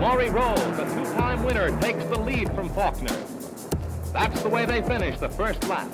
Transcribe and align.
Laurie 0.00 0.28
Rolls, 0.28 0.60
the 0.76 0.84
two-time 0.84 1.42
winner, 1.42 1.80
takes 1.80 2.04
the 2.04 2.18
lead 2.18 2.54
from 2.54 2.68
Faulkner. 2.68 3.16
That's 4.12 4.42
the 4.42 4.48
way 4.48 4.66
they 4.66 4.82
finish 4.82 5.18
the 5.18 5.28
first 5.28 5.66
lap. 5.68 5.88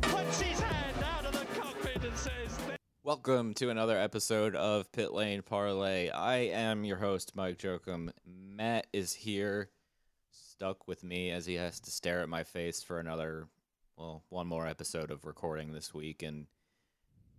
Puts 0.00 0.40
his 0.40 0.58
hand 0.60 0.96
out 1.04 1.24
of 1.26 1.32
the 1.32 1.46
cockpit 1.60 2.04
and 2.04 2.16
says, 2.16 2.58
Welcome 3.04 3.54
to 3.54 3.70
another 3.70 3.96
episode 3.96 4.56
of 4.56 4.90
Pit 4.90 5.12
Lane 5.12 5.42
Parlay. 5.42 6.10
I 6.10 6.36
am 6.36 6.84
your 6.84 6.96
host, 6.98 7.36
Mike 7.36 7.58
Jokum. 7.58 8.10
Matt 8.26 8.88
is 8.92 9.12
here, 9.12 9.70
stuck 10.30 10.88
with 10.88 11.04
me 11.04 11.30
as 11.30 11.46
he 11.46 11.54
has 11.54 11.78
to 11.80 11.90
stare 11.92 12.20
at 12.20 12.28
my 12.28 12.42
face 12.42 12.82
for 12.82 12.98
another, 12.98 13.46
well, 14.02 14.24
one 14.30 14.48
more 14.48 14.66
episode 14.66 15.12
of 15.12 15.24
recording 15.24 15.72
this 15.72 15.94
week, 15.94 16.24
and 16.24 16.46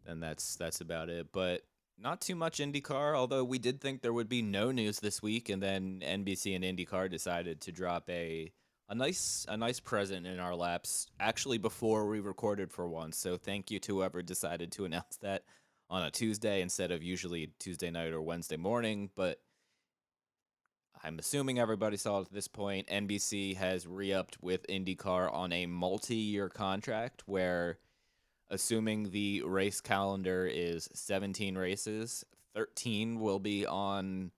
then 0.06 0.22
that's 0.22 0.56
that's 0.56 0.80
about 0.80 1.10
it. 1.10 1.28
But 1.34 1.64
not 2.00 2.22
too 2.22 2.36
much 2.36 2.60
IndyCar, 2.60 3.18
although 3.18 3.44
we 3.44 3.60
did 3.60 3.82
think 3.82 4.02
there 4.02 4.14
would 4.14 4.30
be 4.30 4.42
no 4.42 4.72
news 4.72 5.02
this 5.02 5.22
week, 5.22 5.50
and 5.50 5.62
then 5.62 6.02
NBC 6.02 6.56
and 6.56 6.64
IndyCar 6.64 7.12
decided 7.12 7.60
to 7.62 7.74
drop 7.74 8.10
a 8.10 8.54
a 8.88 8.96
nice 8.96 9.46
a 9.50 9.58
nice 9.58 9.82
present 9.82 10.26
in 10.26 10.40
our 10.40 10.56
laps 10.56 11.08
actually 11.20 11.58
before 11.58 12.08
we 12.08 12.22
recorded 12.22 12.72
for 12.72 12.88
once. 12.88 13.18
So 13.18 13.36
thank 13.36 13.70
you 13.70 13.80
to 13.80 13.96
whoever 13.96 14.22
decided 14.22 14.72
to 14.74 14.86
announce 14.86 15.18
that 15.18 15.44
on 15.90 16.04
a 16.04 16.12
Tuesday 16.12 16.62
instead 16.62 16.92
of 16.92 17.04
usually 17.04 17.52
Tuesday 17.60 17.92
night 17.92 18.14
or 18.14 18.22
Wednesday 18.22 18.58
morning, 18.58 19.10
but 19.18 19.42
I'm 21.06 21.20
assuming 21.20 21.60
everybody 21.60 21.98
saw 21.98 22.22
at 22.22 22.32
this 22.32 22.48
point 22.48 22.88
NBC 22.88 23.58
has 23.58 23.86
re-upped 23.86 24.42
with 24.42 24.66
IndyCar 24.68 25.34
on 25.34 25.52
a 25.52 25.66
multi-year 25.66 26.48
contract 26.48 27.24
where 27.26 27.80
assuming 28.50 29.12
the 29.12 29.42
race 29.42 29.82
calendar 29.82 30.48
is 30.50 30.88
17 30.94 31.58
races, 31.58 32.24
13 32.56 33.20
will 33.20 33.40
be 33.40 33.66
on 33.66 34.32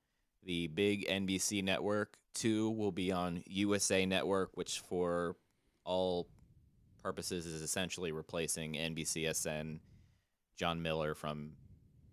the 0.44 0.66
big 0.66 1.08
NBC 1.08 1.64
network, 1.64 2.18
2 2.34 2.72
will 2.72 2.92
be 2.92 3.12
on 3.12 3.44
USA 3.46 4.08
network, 4.08 4.58
which 4.58 4.80
for 4.80 5.36
all 5.84 6.28
purposes 7.04 7.46
is 7.46 7.62
essentially 7.62 8.12
replacing 8.12 8.74
NBCSN. 8.74 9.82
Jon 10.58 10.82
Miller 10.82 11.14
from 11.14 11.52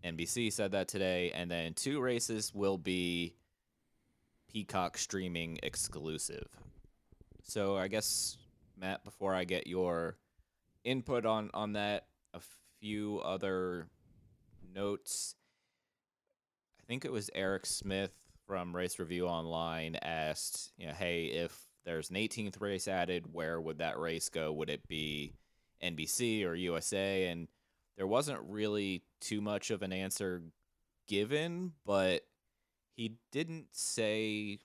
NBC 0.04 0.52
said 0.52 0.72
that 0.72 0.88
today, 0.88 1.30
and 1.34 1.50
then 1.50 1.72
two 1.72 2.02
races 2.02 2.52
will 2.54 2.76
be 2.76 3.34
Peacock 4.52 4.98
streaming 4.98 5.58
exclusive. 5.62 6.46
So 7.42 7.76
I 7.76 7.88
guess 7.88 8.36
Matt, 8.78 9.04
before 9.04 9.34
I 9.34 9.44
get 9.44 9.66
your 9.66 10.16
input 10.84 11.24
on 11.24 11.50
on 11.54 11.74
that, 11.74 12.06
a 12.34 12.40
few 12.80 13.20
other 13.20 13.88
notes. 14.74 15.34
I 16.80 16.84
think 16.86 17.04
it 17.04 17.12
was 17.12 17.30
Eric 17.34 17.66
Smith 17.66 18.12
from 18.46 18.74
Race 18.74 18.98
Review 18.98 19.26
Online 19.26 19.96
asked, 19.96 20.72
you 20.76 20.86
know, 20.86 20.92
hey, 20.92 21.26
if 21.26 21.56
there's 21.84 22.10
an 22.10 22.16
18th 22.16 22.60
race 22.60 22.88
added, 22.88 23.32
where 23.32 23.60
would 23.60 23.78
that 23.78 23.98
race 23.98 24.28
go? 24.28 24.52
Would 24.52 24.70
it 24.70 24.86
be 24.88 25.32
NBC 25.82 26.44
or 26.44 26.54
USA? 26.54 27.26
And 27.26 27.48
there 27.96 28.06
wasn't 28.06 28.40
really 28.48 29.04
too 29.20 29.40
much 29.40 29.70
of 29.70 29.82
an 29.82 29.92
answer 29.92 30.42
given, 31.06 31.72
but 31.84 32.22
he 32.94 33.16
didn't 33.30 33.66
say. 33.72 34.58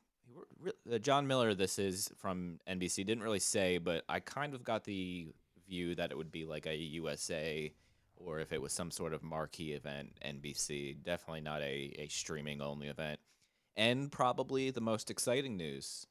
uh, 0.92 0.98
Jon 0.98 1.28
Miller, 1.28 1.54
this 1.54 1.80
is 1.80 2.10
from 2.18 2.60
NBC, 2.70 3.06
didn't 3.06 3.24
really 3.24 3.40
say, 3.40 3.78
but 3.78 4.04
I 4.10 4.20
kind 4.20 4.54
of 4.54 4.64
got 4.64 4.84
the 4.84 5.28
view 5.68 5.96
that 5.96 6.12
it 6.12 6.18
would 6.18 6.32
be 6.32 6.46
like 6.46 6.66
a 6.66 6.76
USA 6.76 7.74
or 8.16 8.40
if 8.40 8.52
it 8.52 8.62
was 8.62 8.74
some 8.74 8.90
sort 8.92 9.14
of 9.14 9.24
marquee 9.24 9.74
event, 9.74 10.18
NBC. 10.26 11.04
Definitely 11.04 11.42
not 11.42 11.62
a, 11.62 11.94
a 12.00 12.08
streaming 12.10 12.62
only 12.62 12.88
event. 12.88 13.20
And 13.76 14.12
probably 14.12 14.72
the 14.72 14.82
most 14.82 15.12
exciting 15.12 15.56
news 15.56 16.08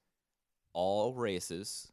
all 0.73 1.15
races 1.15 1.91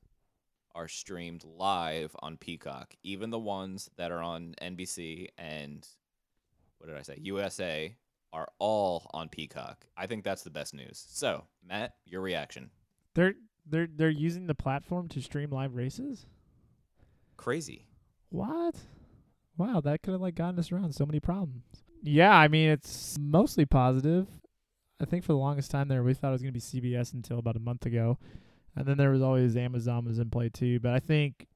are 0.76 0.88
streamed 0.88 1.44
live 1.46 2.16
on 2.20 2.38
Peacock, 2.38 2.94
even 3.04 3.30
the 3.30 3.40
ones 3.40 3.90
that 3.98 4.12
are 4.12 4.22
on 4.22 4.56
NBC 4.62 5.30
and 5.38 5.88
what 6.78 6.88
did 6.88 6.98
I 6.98 7.02
say? 7.02 7.18
USA 7.22 7.96
are 8.34 8.50
all 8.60 9.10
on 9.14 9.30
Peacock. 9.30 9.86
I 9.96 10.08
think 10.08 10.24
that's 10.24 10.42
the 10.42 10.50
best 10.50 10.74
news. 10.74 11.06
So, 11.08 11.46
Matt, 11.66 11.94
your 12.06 12.22
reaction. 12.22 12.72
They're 13.14 13.36
they're 13.66 13.88
they're 13.96 14.10
using 14.10 14.48
the 14.48 14.56
platform 14.56 15.08
to 15.10 15.22
stream 15.22 15.52
live 15.52 15.76
races. 15.76 16.26
Crazy. 17.38 17.86
What? 18.30 18.76
Wow, 19.58 19.82
that 19.82 20.02
could 20.02 20.12
have 20.12 20.22
like 20.22 20.36
gotten 20.36 20.60
us 20.60 20.72
around 20.72 20.94
so 20.94 21.06
many 21.06 21.20
problems. 21.20 21.64
Yeah, 22.02 22.36
I 22.36 22.48
mean 22.48 22.70
it's 22.70 23.16
mostly 23.20 23.66
positive. 23.66 24.28
I 25.00 25.06
think 25.06 25.24
for 25.24 25.34
the 25.34 25.38
longest 25.38 25.70
time 25.72 25.88
there, 25.88 26.04
we 26.04 26.14
thought 26.14 26.30
it 26.30 26.32
was 26.32 26.42
going 26.42 26.54
to 26.54 26.82
be 26.82 26.92
CBS 26.92 27.14
until 27.14 27.40
about 27.40 27.56
a 27.56 27.60
month 27.60 27.86
ago, 27.86 28.18
and 28.76 28.86
then 28.86 28.98
there 28.98 29.12
was 29.12 29.22
always 29.22 29.56
Amazon 29.56 30.06
was 30.06 30.20
in 30.20 30.30
play 30.30 30.50
too. 30.50 30.80
But 30.80 30.94
I 30.94 31.00
think, 31.00 31.48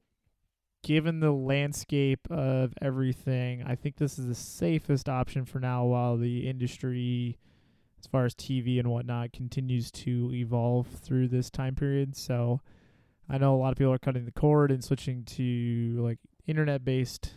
given 0.82 1.20
the 1.20 1.32
landscape 1.32 2.26
of 2.30 2.72
everything, 2.80 3.62
I 3.66 3.74
think 3.74 3.96
this 3.96 4.18
is 4.18 4.26
the 4.26 4.34
safest 4.34 5.08
option 5.08 5.44
for 5.44 5.60
now 5.60 5.84
while 5.84 6.16
the 6.16 6.48
industry, 6.48 7.38
as 8.00 8.06
far 8.06 8.24
as 8.24 8.34
TV 8.34 8.78
and 8.78 8.88
whatnot, 8.88 9.32
continues 9.32 9.90
to 9.90 10.32
evolve 10.32 10.86
through 10.86 11.28
this 11.28 11.50
time 11.50 11.74
period. 11.74 12.16
So. 12.16 12.60
I 13.30 13.36
know 13.36 13.54
a 13.54 13.58
lot 13.58 13.72
of 13.72 13.78
people 13.78 13.92
are 13.92 13.98
cutting 13.98 14.24
the 14.24 14.32
cord 14.32 14.70
and 14.70 14.82
switching 14.82 15.24
to 15.24 15.98
like 16.00 16.18
internet-based 16.46 17.34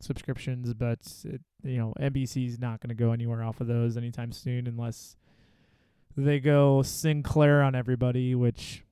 subscriptions, 0.00 0.74
but 0.74 0.98
it, 1.24 1.40
you 1.62 1.78
know 1.78 1.94
NBC's 2.00 2.58
not 2.58 2.80
going 2.80 2.88
to 2.88 2.94
go 2.94 3.12
anywhere 3.12 3.42
off 3.42 3.60
of 3.60 3.66
those 3.66 3.96
anytime 3.96 4.32
soon 4.32 4.66
unless 4.66 5.16
they 6.16 6.40
go 6.40 6.82
Sinclair 6.82 7.62
on 7.62 7.74
everybody. 7.74 8.34
Which, 8.34 8.82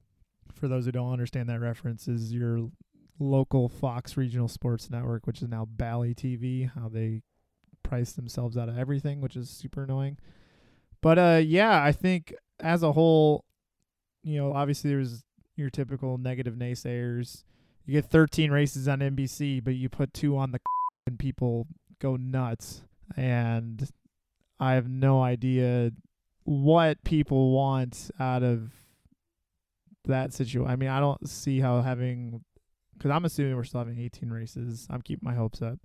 for 0.54 0.68
those 0.68 0.84
who 0.84 0.92
don't 0.92 1.12
understand 1.12 1.48
that 1.48 1.60
reference, 1.60 2.06
is 2.06 2.32
your 2.32 2.70
local 3.18 3.68
Fox 3.68 4.16
Regional 4.16 4.48
Sports 4.48 4.90
Network, 4.90 5.26
which 5.26 5.42
is 5.42 5.48
now 5.48 5.64
Bally 5.64 6.14
TV. 6.14 6.70
How 6.70 6.88
they 6.88 7.22
price 7.82 8.12
themselves 8.12 8.56
out 8.56 8.68
of 8.68 8.78
everything, 8.78 9.20
which 9.20 9.36
is 9.36 9.48
super 9.48 9.84
annoying. 9.84 10.18
But 11.00 11.18
uh, 11.18 11.40
yeah, 11.44 11.82
I 11.82 11.92
think 11.92 12.34
as 12.60 12.82
a 12.82 12.92
whole, 12.92 13.44
you 14.22 14.38
know, 14.38 14.52
obviously 14.52 14.90
there's 14.90 15.22
your 15.56 15.70
typical 15.70 16.18
negative 16.18 16.54
naysayers. 16.54 17.44
You 17.86 17.92
get 17.92 18.10
13 18.10 18.50
races 18.50 18.88
on 18.88 19.00
NBC, 19.00 19.62
but 19.64 19.74
you 19.74 19.88
put 19.88 20.12
two 20.12 20.36
on 20.36 20.52
the 20.52 20.60
and 21.06 21.18
people 21.18 21.66
go 22.00 22.16
nuts. 22.16 22.82
And 23.16 23.88
I 24.60 24.74
have 24.74 24.88
no 24.88 25.22
idea 25.22 25.92
what 26.44 27.02
people 27.04 27.52
want 27.52 28.10
out 28.18 28.42
of 28.42 28.72
that 30.04 30.32
situation. 30.32 30.70
I 30.70 30.76
mean, 30.76 30.88
I 30.88 31.00
don't 31.00 31.28
see 31.28 31.60
how 31.60 31.80
having, 31.82 32.44
because 32.98 33.10
I'm 33.10 33.24
assuming 33.24 33.56
we're 33.56 33.64
still 33.64 33.80
having 33.80 33.98
18 33.98 34.28
races. 34.30 34.86
I'm 34.90 35.00
keeping 35.02 35.26
my 35.26 35.34
hopes 35.34 35.62
up, 35.62 35.78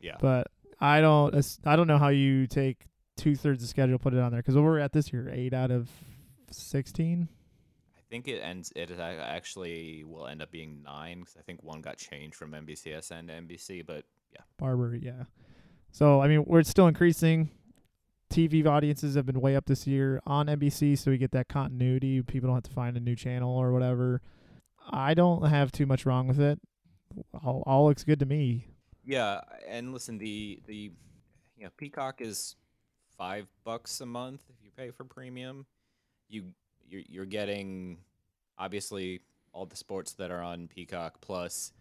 Yeah. 0.00 0.16
but 0.20 0.48
I 0.80 1.00
don't. 1.00 1.34
I 1.64 1.76
don't 1.76 1.86
know 1.86 1.98
how 1.98 2.08
you 2.08 2.46
take 2.46 2.86
two 3.16 3.36
thirds 3.36 3.62
of 3.62 3.68
schedule, 3.68 3.98
put 3.98 4.14
it 4.14 4.20
on 4.20 4.32
there. 4.32 4.40
Because 4.40 4.54
what 4.54 4.64
we're 4.64 4.78
at 4.78 4.92
this 4.92 5.12
year, 5.12 5.28
eight 5.32 5.52
out 5.52 5.70
of 5.70 5.90
16. 6.50 7.28
I 7.96 8.00
think 8.10 8.28
it 8.28 8.40
ends. 8.40 8.72
It 8.76 8.90
actually 8.98 10.04
will 10.04 10.26
end 10.26 10.42
up 10.42 10.50
being 10.50 10.82
nine 10.84 11.20
because 11.20 11.36
I 11.38 11.42
think 11.42 11.62
one 11.62 11.80
got 11.80 11.96
changed 11.98 12.34
from 12.36 12.52
NBCSN 12.52 13.28
to 13.28 13.32
NBC. 13.32 13.86
But 13.86 14.04
yeah, 14.32 14.40
Barber, 14.58 14.94
yeah. 14.94 15.24
So 15.92 16.20
I 16.20 16.28
mean, 16.28 16.44
we're 16.46 16.62
still 16.62 16.88
increasing. 16.88 17.50
TV 18.30 18.66
audiences 18.66 19.14
have 19.14 19.26
been 19.26 19.40
way 19.42 19.56
up 19.56 19.66
this 19.66 19.86
year 19.86 20.20
on 20.26 20.46
NBC, 20.46 20.96
so 20.96 21.10
we 21.10 21.18
get 21.18 21.32
that 21.32 21.48
continuity. 21.48 22.22
People 22.22 22.48
don't 22.48 22.56
have 22.56 22.62
to 22.64 22.70
find 22.70 22.96
a 22.96 23.00
new 23.00 23.14
channel 23.14 23.54
or 23.54 23.72
whatever. 23.72 24.22
I 24.92 25.14
don't 25.14 25.46
have 25.46 25.72
too 25.72 25.86
much 25.86 26.04
wrong 26.06 26.28
with 26.28 26.40
it. 26.40 26.60
all 27.44 27.62
all 27.66 27.86
looks 27.86 28.04
good 28.04 28.20
to 28.20 28.26
me. 28.26 28.66
Yeah, 29.04 29.40
and 29.66 29.92
listen, 29.92 30.18
the 30.18 30.60
the 30.66 30.92
you 31.56 31.64
know 31.64 31.70
Peacock 31.76 32.20
is 32.20 32.56
five 33.16 33.46
bucks 33.64 34.00
a 34.00 34.06
month 34.06 34.42
if 34.48 34.64
you 34.64 34.70
pay 34.76 34.90
for 34.90 35.04
premium. 35.04 35.66
You 36.28 36.44
you're, 36.88 37.02
you're 37.08 37.26
getting 37.26 37.98
obviously 38.58 39.20
all 39.52 39.66
the 39.66 39.76
sports 39.76 40.12
that 40.14 40.30
are 40.30 40.42
on 40.42 40.68
Peacock 40.68 41.20
plus 41.20 41.72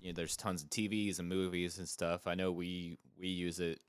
you 0.00 0.08
know 0.08 0.16
there's 0.16 0.36
tons 0.36 0.62
of 0.62 0.70
TVs 0.70 1.18
and 1.18 1.28
movies 1.28 1.78
and 1.78 1.88
stuff. 1.88 2.26
I 2.26 2.34
know 2.34 2.52
we 2.52 2.98
we 3.18 3.28
use 3.28 3.58
it 3.58 3.80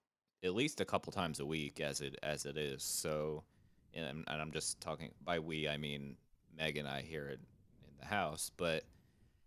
at 0.43 0.53
least 0.53 0.81
a 0.81 0.85
couple 0.85 1.11
times 1.11 1.39
a 1.39 1.45
week 1.45 1.79
as 1.79 2.01
it 2.01 2.17
as 2.23 2.45
it 2.45 2.57
is. 2.57 2.83
So 2.83 3.43
and, 3.93 4.23
and 4.27 4.41
I'm 4.41 4.51
just 4.51 4.79
talking 4.79 5.11
by 5.23 5.39
we 5.39 5.67
I 5.67 5.77
mean 5.77 6.15
Meg 6.57 6.77
and 6.77 6.87
I 6.87 7.01
here 7.01 7.29
in 7.29 7.39
the 7.99 8.05
house, 8.05 8.51
but 8.57 8.83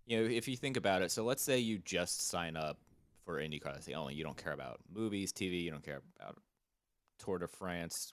you 0.06 0.18
know, 0.18 0.24
if 0.28 0.48
you 0.48 0.56
think 0.56 0.76
about 0.76 1.02
it, 1.02 1.10
so 1.10 1.24
let's 1.24 1.42
say 1.42 1.58
you 1.58 1.78
just 1.78 2.28
sign 2.28 2.56
up 2.56 2.78
for 3.24 3.40
IndyCar. 3.40 3.72
That's 3.74 3.86
the 3.86 3.94
only 3.94 4.14
you 4.14 4.24
don't 4.24 4.36
care 4.36 4.52
about 4.52 4.80
movies, 4.92 5.32
TV, 5.32 5.62
you 5.62 5.70
don't 5.70 5.84
care 5.84 6.02
about 6.18 6.36
Tour 7.18 7.38
de 7.38 7.46
France, 7.46 8.12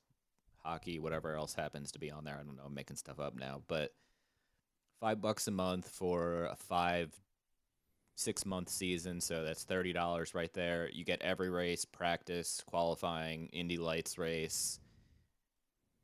hockey, 0.63 0.99
whatever 0.99 1.35
else 1.35 1.53
happens 1.53 1.91
to 1.93 1.99
be 1.99 2.11
on 2.11 2.23
there. 2.23 2.35
I 2.35 2.43
don't 2.43 2.55
know, 2.55 2.63
I'm 2.65 2.73
making 2.73 2.97
stuff 2.97 3.19
up 3.19 3.35
now, 3.35 3.61
but 3.67 3.93
five 4.99 5.21
bucks 5.21 5.47
a 5.47 5.51
month 5.51 5.87
for 5.87 6.45
a 6.45 6.55
five, 6.55 7.13
six 8.15 8.45
month 8.45 8.69
season. 8.69 9.21
So 9.21 9.43
that's 9.43 9.63
thirty 9.63 9.93
dollars 9.93 10.35
right 10.35 10.53
there. 10.53 10.89
You 10.91 11.03
get 11.03 11.21
every 11.21 11.49
race, 11.49 11.85
practice, 11.85 12.61
qualifying, 12.65 13.47
Indy 13.47 13.77
Lights 13.77 14.17
race, 14.17 14.79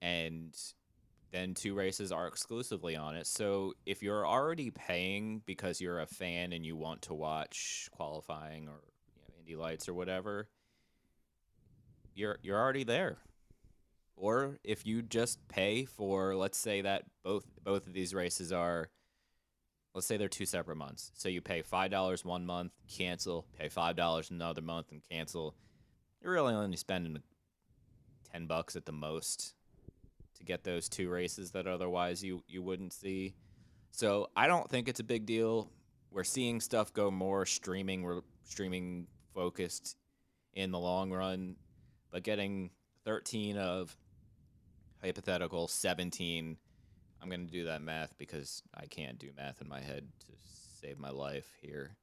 and 0.01 0.56
then 1.33 1.56
two 1.56 1.74
races 1.74 2.12
are 2.12 2.27
exclusively 2.27 2.95
on 2.95 3.15
it. 3.15 3.25
So 3.25 3.74
if 3.88 4.03
you're 4.03 4.25
already 4.25 4.69
paying 4.69 5.41
because 5.47 5.81
you're 5.81 6.00
a 6.00 6.06
fan 6.06 6.53
and 6.53 6.63
you 6.63 6.77
want 6.77 7.01
to 7.03 7.15
watch 7.15 7.89
qualifying 7.91 8.68
or 8.68 8.80
you 9.15 9.21
know, 9.21 9.33
Indy 9.39 9.56
Lights 9.56 9.89
or 9.89 9.95
whatever, 9.95 10.47
you're 12.13 12.38
you're 12.44 12.59
already 12.62 12.83
there. 12.83 13.18
Or 14.15 14.59
if 14.63 14.85
you 14.85 15.01
just 15.01 15.45
pay 15.47 15.85
for, 15.85 16.35
let's 16.35 16.57
say 16.57 16.81
that 16.81 17.06
both 17.24 17.45
both 17.63 17.88
of 17.88 17.94
these 17.94 18.13
races 18.13 18.51
are, 18.51 18.91
let's 19.95 20.06
say 20.06 20.18
they're 20.18 20.30
two 20.30 20.45
separate 20.45 20.77
months. 20.77 21.12
So 21.15 21.30
you 21.30 21.41
pay 21.41 21.63
five 21.63 21.89
dollars 21.89 22.24
one 22.24 22.45
month, 22.45 22.74
cancel, 22.88 23.47
pay 23.57 23.69
five 23.69 23.95
dollars 23.95 24.30
another 24.30 24.62
month, 24.62 24.91
and 24.91 25.01
cancel. 25.09 25.56
You're 26.21 26.33
really 26.33 26.53
only 26.53 26.77
spending 26.77 27.24
ten 28.31 28.45
bucks 28.45 28.75
at 28.75 28.85
the 28.85 28.91
most 28.91 29.56
get 30.45 30.63
those 30.63 30.90
two 30.90 31.10
races 31.10 31.51
that 31.51 31.68
otherwise 31.68 32.24
you 32.24 32.44
you 32.48 32.62
wouldn't 32.62 32.94
see. 32.94 33.36
So 33.92 34.30
I 34.36 34.48
don't 34.48 34.69
think 34.69 34.88
it's 34.88 35.00
a 35.00 35.04
big 35.04 35.25
deal. 35.25 35.69
We're 36.12 36.24
seeing 36.24 36.60
stuff 36.60 36.94
go 36.94 37.10
more 37.10 37.45
streaming, 37.45 38.04
we're 38.04 38.22
streaming 38.44 39.07
focused 39.34 39.98
in 40.54 40.72
the 40.72 40.80
long 40.80 41.12
run, 41.12 41.56
but 42.12 42.24
getting 42.24 42.69
13 43.06 43.57
of 43.57 43.95
hypothetical 45.01 45.68
17 45.68 46.57
I'm 47.24 47.30
going 47.30 47.48
to 47.48 47.51
do 47.51 47.63
that 47.66 47.81
math 47.81 48.18
because 48.18 48.63
I 48.75 48.86
can't 48.86 49.18
do 49.18 49.30
math 49.38 49.62
in 49.62 49.69
my 49.69 49.80
head 49.80 50.06
to 50.25 50.34
save 50.81 51.00
my 51.00 51.10
life 51.10 51.48
here. 51.62 51.95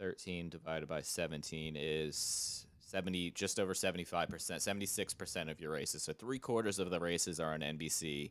13 0.00 0.48
divided 0.48 0.88
by 0.88 1.00
17 1.00 1.76
is 1.78 2.66
70 2.94 3.32
just 3.32 3.58
over 3.58 3.74
75% 3.74 4.28
76% 4.28 5.50
of 5.50 5.60
your 5.60 5.72
races. 5.72 6.04
So 6.04 6.12
three 6.12 6.38
quarters 6.38 6.78
of 6.78 6.90
the 6.90 7.00
races 7.00 7.40
are 7.40 7.52
on 7.52 7.60
nbc 7.60 8.30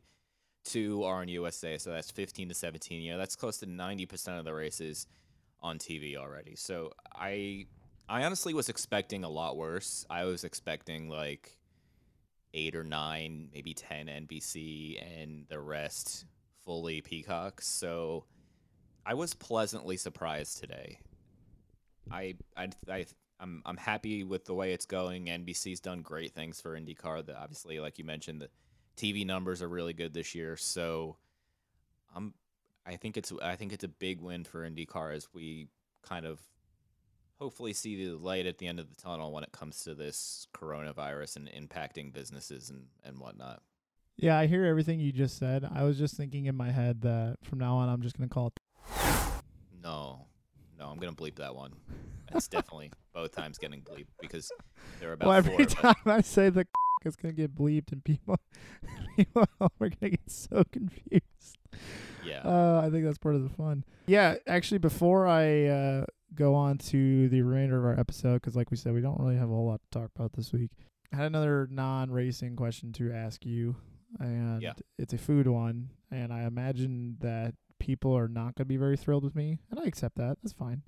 two 0.64 1.04
are 1.04 1.18
on 1.18 1.28
usa 1.28 1.78
so 1.78 1.92
that's 1.92 2.10
15 2.10 2.48
to 2.48 2.56
17 2.56 3.02
you 3.02 3.12
know 3.12 3.18
that's 3.18 3.36
close 3.36 3.58
to 3.58 3.66
90% 3.66 4.40
of 4.40 4.46
the 4.46 4.54
races 4.54 5.08
on 5.62 5.78
tv 5.78 6.16
already. 6.16 6.56
So 6.56 6.92
i 7.14 7.66
i 8.08 8.24
honestly 8.24 8.54
was 8.54 8.70
expecting 8.70 9.26
a 9.26 9.30
lot 9.30 9.58
worse. 9.58 10.06
I 10.10 10.24
was 10.24 10.46
expecting 10.46 11.10
like 11.10 11.58
eight 12.54 12.76
or 12.76 12.86
nine 12.86 13.50
maybe 13.54 13.74
10 13.74 14.08
nbc 14.08 15.22
and 15.22 15.46
the 15.50 15.60
rest 15.60 16.26
fully 16.64 17.02
peacock. 17.02 17.62
So 17.62 18.24
i 19.06 19.14
was 19.14 19.34
pleasantly 19.34 19.98
surprised 19.98 20.62
today. 20.62 21.00
I, 22.12 22.36
I, 22.56 22.70
I 22.90 23.06
I'm 23.44 23.62
I'm 23.66 23.78
happy 23.78 24.24
with 24.24 24.46
the 24.46 24.54
way 24.54 24.72
it's 24.72 24.86
going. 24.86 25.26
NBC's 25.26 25.82
done 25.82 26.02
great 26.02 26.34
things 26.34 26.62
for 26.62 26.80
IndyCar. 26.80 27.26
The, 27.26 27.38
obviously, 27.38 27.80
like 27.80 28.00
you 28.00 28.06
mentioned, 28.06 28.42
the 28.42 28.50
TV 28.96 29.26
numbers 29.26 29.62
are 29.62 29.68
really 29.68 29.94
good 29.94 30.14
this 30.14 30.34
year. 30.34 30.56
So, 30.56 31.18
I'm 32.16 32.34
I 32.86 32.96
think 32.96 33.18
it's 33.18 33.34
I 33.42 33.58
think 33.58 33.74
it's 33.74 33.84
a 33.84 33.90
big 33.90 34.22
win 34.22 34.46
for 34.46 34.68
IndyCar 34.68 35.14
as 35.14 35.28
we 35.34 35.68
kind 36.04 36.26
of 36.26 36.40
hopefully 37.38 37.74
see 37.74 38.06
the 38.06 38.16
light 38.16 38.46
at 38.46 38.60
the 38.60 38.68
end 38.68 38.80
of 38.80 38.90
the 38.90 38.96
tunnel 38.96 39.34
when 39.34 39.44
it 39.44 39.52
comes 39.52 39.84
to 39.84 39.94
this 39.94 40.48
coronavirus 40.54 41.36
and 41.36 41.50
impacting 41.50 42.14
businesses 42.14 42.70
and 42.70 42.86
and 43.04 43.20
whatnot. 43.20 43.62
Yeah, 44.16 44.38
I 44.38 44.48
hear 44.48 44.64
everything 44.64 45.02
you 45.02 45.12
just 45.12 45.38
said. 45.38 45.70
I 45.70 45.84
was 45.84 45.98
just 45.98 46.16
thinking 46.16 46.46
in 46.46 46.56
my 46.56 46.72
head 46.72 47.02
that 47.02 47.40
from 47.44 47.60
now 47.60 47.76
on 47.76 47.90
I'm 47.90 48.04
just 48.04 48.18
gonna 48.18 48.30
call 48.30 48.48
it. 48.48 48.60
No, 49.84 50.28
no, 50.84 50.90
I'm 50.92 50.98
gonna 51.00 51.14
bleep 51.16 51.36
that 51.38 51.56
one. 51.56 51.72
That's 52.32 52.48
definitely 52.48 52.92
both 53.14 53.32
times 53.32 53.58
getting 53.58 53.82
bleeped 53.82 54.08
because 54.20 54.52
there 55.00 55.10
are 55.10 55.14
about 55.14 55.28
Well, 55.30 55.42
four. 55.44 55.54
every 55.54 55.66
but- 55.66 55.74
time 55.74 55.96
I 56.06 56.22
say 56.22 56.50
the 56.50 56.68
it's 57.06 57.16
gonna 57.16 57.34
get 57.34 57.56
bleeped 57.56 57.92
and 57.92 58.04
people, 58.04 58.38
people 59.18 59.46
are 59.62 59.70
gonna 59.80 60.12
get 60.12 60.30
so 60.32 60.64
confused. 60.72 61.58
yeah. 62.26 62.42
Uh, 62.44 62.82
I 62.86 62.90
think 62.90 63.06
that's 63.06 63.18
part 63.18 63.36
of 63.36 63.44
the 63.44 63.50
fun. 63.50 63.84
Yeah, 64.08 64.36
actually, 64.48 64.78
before 64.80 65.26
I 65.28 65.66
uh, 65.68 66.06
go 66.36 66.54
on 66.56 66.78
to 66.80 67.30
the 67.30 67.42
remainder 67.42 67.78
of 67.80 67.86
our 67.86 68.00
episode, 68.00 68.36
because 68.36 68.56
like 68.56 68.72
we 68.72 68.78
said, 68.78 68.94
we 68.94 69.02
don't 69.02 69.20
really 69.20 69.36
have 69.38 69.50
a 69.50 69.54
whole 69.54 69.68
lot 69.68 69.82
to 69.92 70.00
talk 70.00 70.10
about 70.16 70.34
this 70.34 70.52
week. 70.54 70.72
I 71.14 71.18
had 71.18 71.26
another 71.28 71.68
non-racing 71.70 72.56
question 72.56 72.92
to 72.94 73.12
ask 73.14 73.46
you, 73.46 73.76
and 74.20 74.62
Yeah. 74.62 74.74
it's 74.98 75.14
a 75.14 75.18
food 75.18 75.48
one, 75.48 75.90
and 76.12 76.34
I 76.34 76.44
imagine 76.44 77.18
that 77.22 77.54
people 77.84 78.18
are 78.18 78.30
not 78.30 78.56
going 78.56 78.64
to 78.64 78.66
be 78.66 78.78
very 78.78 78.96
thrilled 78.96 79.24
with 79.26 79.36
me, 79.36 79.60
and 79.70 79.78
I 79.80 79.84
accept 79.84 80.16
that. 80.16 80.38
That's 80.42 80.54
fine. 80.54 80.84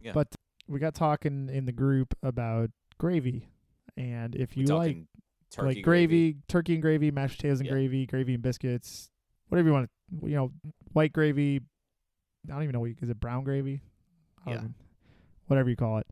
Yeah. 0.00 0.12
But 0.12 0.34
we 0.66 0.80
got 0.80 0.94
talking 0.94 1.50
in 1.52 1.66
the 1.66 1.72
group 1.72 2.14
about 2.22 2.70
gravy, 2.98 3.48
and 3.98 4.34
if 4.34 4.56
you 4.56 4.64
like 4.66 4.96
turkey 5.50 5.66
like 5.76 5.84
gravy, 5.84 6.36
turkey 6.48 6.72
and 6.74 6.82
gravy, 6.82 7.10
mashed 7.10 7.36
potatoes 7.36 7.60
and 7.60 7.66
Yeah. 7.66 7.72
gravy, 7.72 8.06
gravy 8.06 8.34
and 8.34 8.42
biscuits, 8.42 9.10
whatever 9.48 9.68
you 9.68 9.74
want. 9.74 9.90
to 10.22 10.28
You 10.28 10.36
know, 10.36 10.52
white 10.92 11.12
gravy. 11.12 11.60
I 12.48 12.52
don't 12.52 12.62
even 12.62 12.72
know 12.72 12.80
what 12.80 12.90
you, 12.90 12.96
is 13.02 13.10
it 13.10 13.20
brown 13.20 13.44
gravy. 13.44 13.82
I 14.46 14.50
Yeah. 14.52 14.56
even- 14.58 14.74
whatever 15.48 15.68
you 15.68 15.76
call 15.76 15.98
it. 15.98 16.06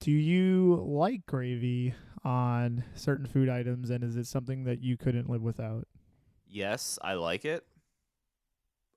Do 0.00 0.10
you 0.12 0.76
like 0.86 1.26
gravy 1.26 1.94
on 2.22 2.84
certain 2.94 3.26
food 3.26 3.48
items, 3.48 3.90
and 3.90 4.04
is 4.04 4.16
it 4.16 4.26
something 4.26 4.64
that 4.64 4.80
you 4.80 4.96
couldn't 4.96 5.28
live 5.28 5.42
without? 5.42 5.88
Yes, 6.46 6.98
I 7.02 7.14
like 7.14 7.44
it. 7.44 7.66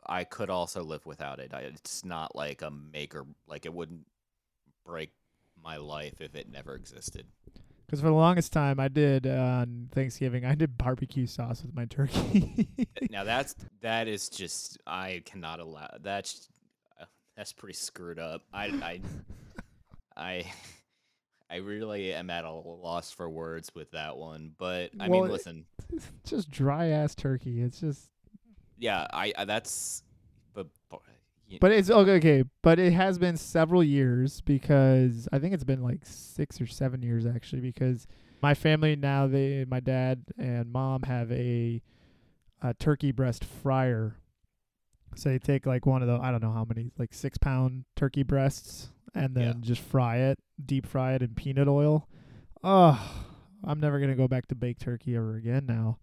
I 0.07 0.23
could 0.23 0.49
also 0.49 0.83
live 0.83 1.05
without 1.05 1.39
it. 1.39 1.53
I, 1.53 1.61
it's 1.61 2.03
not 2.05 2.35
like 2.35 2.61
a 2.61 2.71
maker 2.71 3.25
like 3.47 3.65
it 3.65 3.73
wouldn't 3.73 4.05
break 4.85 5.11
my 5.61 5.77
life 5.77 6.21
if 6.21 6.35
it 6.35 6.49
never 6.49 6.75
existed. 6.75 7.25
Because 7.85 8.01
for 8.01 8.07
the 8.07 8.13
longest 8.13 8.51
time, 8.51 8.79
I 8.81 8.89
did 8.89 9.25
uh, 9.25 9.61
on 9.61 9.89
Thanksgiving, 9.93 10.43
I 10.45 10.55
did 10.55 10.77
barbecue 10.77 11.25
sauce 11.25 11.61
with 11.61 11.73
my 11.73 11.85
turkey. 11.85 12.67
now 13.09 13.23
that's 13.23 13.55
that 13.81 14.07
is 14.07 14.29
just 14.29 14.77
I 14.85 15.21
cannot 15.25 15.59
allow 15.59 15.89
that's 16.01 16.49
uh, 16.99 17.05
that's 17.35 17.53
pretty 17.53 17.75
screwed 17.75 18.19
up. 18.19 18.43
I 18.53 18.65
I 18.65 19.01
I 20.17 20.51
I 21.49 21.55
really 21.57 22.13
am 22.13 22.29
at 22.29 22.43
a 22.43 22.51
loss 22.51 23.11
for 23.11 23.29
words 23.29 23.71
with 23.73 23.91
that 23.91 24.17
one. 24.17 24.51
But 24.57 24.91
I 24.99 25.07
Well, 25.07 25.21
mean, 25.21 25.31
listen, 25.31 25.65
just 26.25 26.51
dry 26.51 26.87
ass 26.87 27.15
turkey. 27.15 27.61
It's 27.61 27.79
just 27.79 28.09
yeah, 28.77 29.07
I, 29.11 29.33
I 29.37 29.45
that's 29.45 30.03
but, 30.53 30.67
but 30.89 30.99
y- 31.49 31.57
But 31.61 31.71
it's 31.71 31.89
okay, 31.89 32.11
okay. 32.17 32.43
But 32.61 32.79
it 32.79 32.93
has 32.93 33.17
been 33.17 33.37
several 33.37 33.83
years 33.83 34.41
because 34.41 35.27
I 35.31 35.39
think 35.39 35.53
it's 35.53 35.63
been 35.63 35.81
like 35.83 36.01
six 36.03 36.59
or 36.61 36.67
seven 36.67 37.01
years 37.01 37.25
actually. 37.25 37.61
Because 37.61 38.07
my 38.41 38.53
family 38.53 38.95
now, 38.95 39.27
they, 39.27 39.65
my 39.67 39.79
dad 39.79 40.25
and 40.37 40.71
mom 40.71 41.03
have 41.03 41.31
a, 41.31 41.81
a 42.61 42.73
turkey 42.75 43.11
breast 43.11 43.43
fryer. 43.45 44.17
So 45.15 45.29
they 45.29 45.39
take 45.39 45.65
like 45.65 45.85
one 45.85 46.01
of 46.01 46.07
the 46.07 46.19
I 46.19 46.31
don't 46.31 46.43
know 46.43 46.51
how 46.51 46.65
many 46.65 46.91
like 46.99 47.13
six 47.13 47.37
pound 47.37 47.85
turkey 47.95 48.23
breasts 48.23 48.89
and 49.15 49.33
then 49.35 49.43
Yeah. 49.47 49.53
just 49.61 49.81
fry 49.81 50.17
it, 50.17 50.37
deep 50.63 50.85
fry 50.85 51.13
it 51.13 51.23
in 51.23 51.29
peanut 51.33 51.67
oil. 51.67 52.07
Oh, 52.63 52.99
I'm 53.63 53.79
never 53.79 53.99
gonna 53.99 54.15
go 54.15 54.27
back 54.27 54.45
to 54.47 54.55
baked 54.55 54.81
turkey 54.81 55.15
ever 55.15 55.35
again 55.35 55.65
now. 55.65 55.97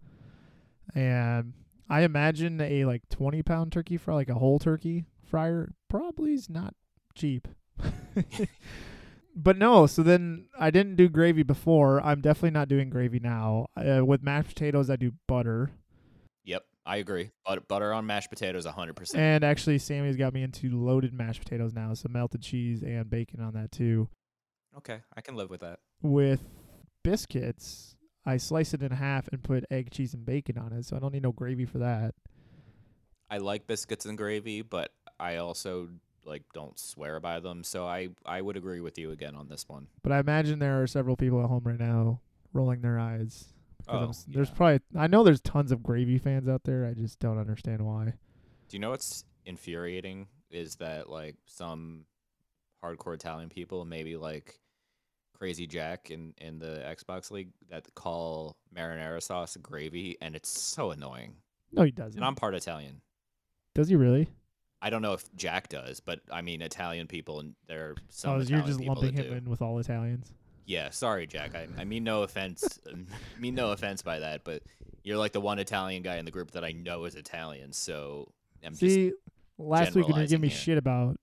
And 0.93 1.53
I 1.89 2.01
imagine 2.01 2.59
a 2.61 2.85
like 2.85 3.07
20 3.09 3.43
pound 3.43 3.71
turkey 3.71 3.97
fry, 3.97 4.15
like 4.15 4.29
a 4.29 4.35
whole 4.35 4.59
turkey 4.59 5.05
fryer, 5.23 5.73
probably 5.89 6.33
is 6.33 6.49
not 6.49 6.73
cheap. 7.13 7.47
but 9.35 9.57
no, 9.57 9.85
so 9.85 10.01
then 10.01 10.47
I 10.59 10.71
didn't 10.71 10.95
do 10.95 11.09
gravy 11.09 11.43
before. 11.43 12.01
I'm 12.01 12.21
definitely 12.21 12.51
not 12.51 12.67
doing 12.67 12.89
gravy 12.89 13.19
now. 13.19 13.67
Uh, 13.75 14.05
with 14.05 14.23
mashed 14.23 14.49
potatoes, 14.49 14.89
I 14.89 14.95
do 14.95 15.11
butter. 15.27 15.71
yep. 16.43 16.63
I 16.87 16.97
agree. 16.97 17.31
But 17.45 17.67
butter 17.67 17.91
on 17.91 18.05
mashed 18.05 18.29
potatoes, 18.29 18.65
hundred 18.65 18.95
percent. 18.95 19.21
And 19.21 19.43
actually, 19.43 19.79
Sammy's 19.79 20.17
got 20.17 20.33
me 20.33 20.43
into 20.43 20.69
loaded 20.69 21.13
mashed 21.13 21.43
potatoes 21.43 21.73
now, 21.73 21.93
so 21.95 22.09
melted 22.09 22.43
cheese 22.43 22.83
and 22.83 23.09
bacon 23.09 23.41
on 23.41 23.53
that 23.53 23.71
too. 23.71 24.07
Okay, 24.77 24.99
I 25.15 25.21
can 25.21 25.35
live 25.35 25.49
with 25.49 25.61
that. 25.61 25.79
With 26.03 26.41
biscuits, 27.03 27.95
I 28.25 28.37
slice 28.37 28.73
it 28.73 28.81
in 28.81 28.91
half 28.91 29.27
and 29.29 29.43
put 29.43 29.65
egg, 29.69 29.91
cheese, 29.91 30.13
and 30.13 30.25
bacon 30.25 30.57
on 30.57 30.73
it, 30.73 30.85
so 30.85 30.95
I 30.95 30.99
don't 30.99 31.13
need 31.13 31.23
no 31.23 31.31
gravy 31.31 31.65
for 31.65 31.77
that. 31.79 32.15
I 33.29 33.37
like 33.37 33.67
biscuits 33.67 34.05
and 34.05 34.17
gravy, 34.17 34.61
but 34.61 34.91
I 35.19 35.37
also 35.37 35.89
like 36.25 36.43
don't 36.53 36.77
swear 36.79 37.19
by 37.19 37.39
them. 37.39 37.63
So 37.63 37.85
I 37.85 38.09
I 38.25 38.41
would 38.41 38.57
agree 38.57 38.81
with 38.81 38.97
you 38.97 39.11
again 39.11 39.35
on 39.35 39.47
this 39.47 39.67
one. 39.67 39.87
But 40.01 40.11
I 40.11 40.19
imagine 40.19 40.59
there 40.59 40.81
are 40.81 40.87
several 40.87 41.15
people 41.15 41.41
at 41.41 41.47
home 41.47 41.63
right 41.65 41.79
now 41.79 42.21
rolling 42.53 42.81
their 42.81 42.99
eyes. 42.99 43.53
Oh, 43.87 44.09
s- 44.09 44.25
there's 44.27 44.49
yeah. 44.49 44.55
probably 44.55 44.79
I 44.97 45.07
know 45.07 45.23
there's 45.23 45.41
tons 45.41 45.71
of 45.71 45.83
gravy 45.83 46.17
fans 46.17 46.47
out 46.47 46.63
there. 46.63 46.85
I 46.85 46.93
just 46.93 47.19
don't 47.19 47.37
understand 47.37 47.85
why. 47.85 48.13
Do 48.69 48.77
you 48.77 48.79
know 48.79 48.89
what's 48.91 49.25
infuriating 49.45 50.27
is 50.49 50.75
that 50.77 51.09
like 51.09 51.35
some 51.45 52.05
hardcore 52.83 53.13
Italian 53.13 53.49
people, 53.49 53.85
maybe 53.85 54.15
like 54.17 54.59
Crazy 55.37 55.67
Jack 55.67 56.11
in 56.11 56.33
in 56.39 56.59
the 56.59 56.83
Xbox 56.85 57.31
League, 57.31 57.49
that 57.69 57.85
call 57.95 58.57
marinara 58.75 59.21
sauce 59.21 59.57
gravy, 59.61 60.17
and 60.21 60.35
it's 60.35 60.49
so 60.49 60.91
annoying. 60.91 61.33
No, 61.71 61.83
he 61.83 61.91
doesn't. 61.91 62.17
And 62.17 62.25
I'm 62.25 62.35
part 62.35 62.55
Italian. 62.55 63.01
Does 63.73 63.89
he 63.89 63.95
really? 63.95 64.29
I 64.81 64.89
don't 64.89 65.01
know 65.01 65.13
if 65.13 65.23
Jack 65.35 65.69
does, 65.69 65.99
but 65.99 66.19
I 66.31 66.41
mean 66.41 66.61
Italian 66.61 67.07
people, 67.07 67.39
and 67.39 67.55
there 67.67 67.89
are 67.89 67.95
some. 68.09 68.35
oh, 68.35 68.41
you're 68.41 68.61
just 68.61 68.79
lumping 68.79 69.13
him 69.13 69.27
do. 69.27 69.33
in 69.33 69.49
with 69.49 69.61
all 69.61 69.79
Italians. 69.79 70.31
Yeah, 70.65 70.89
sorry, 70.89 71.27
Jack. 71.27 71.55
I, 71.55 71.67
I 71.77 71.83
mean 71.83 72.03
no 72.03 72.23
offense. 72.23 72.79
um, 72.91 73.07
mean 73.39 73.55
no 73.55 73.71
offense 73.71 74.01
by 74.01 74.19
that, 74.19 74.43
but 74.43 74.63
you're 75.03 75.17
like 75.17 75.33
the 75.33 75.41
one 75.41 75.59
Italian 75.59 76.01
guy 76.01 76.17
in 76.17 76.25
the 76.25 76.31
group 76.31 76.51
that 76.51 76.63
I 76.63 76.71
know 76.71 77.05
is 77.05 77.15
Italian. 77.15 77.71
So 77.73 78.31
I'm 78.63 78.71
just 78.75 78.81
See, 78.81 79.13
last 79.57 79.95
week 79.95 80.07
when 80.07 80.15
you 80.15 80.21
were 80.21 80.27
giving 80.27 80.41
me 80.41 80.47
here. 80.47 80.57
shit 80.57 80.77
about 80.77 81.17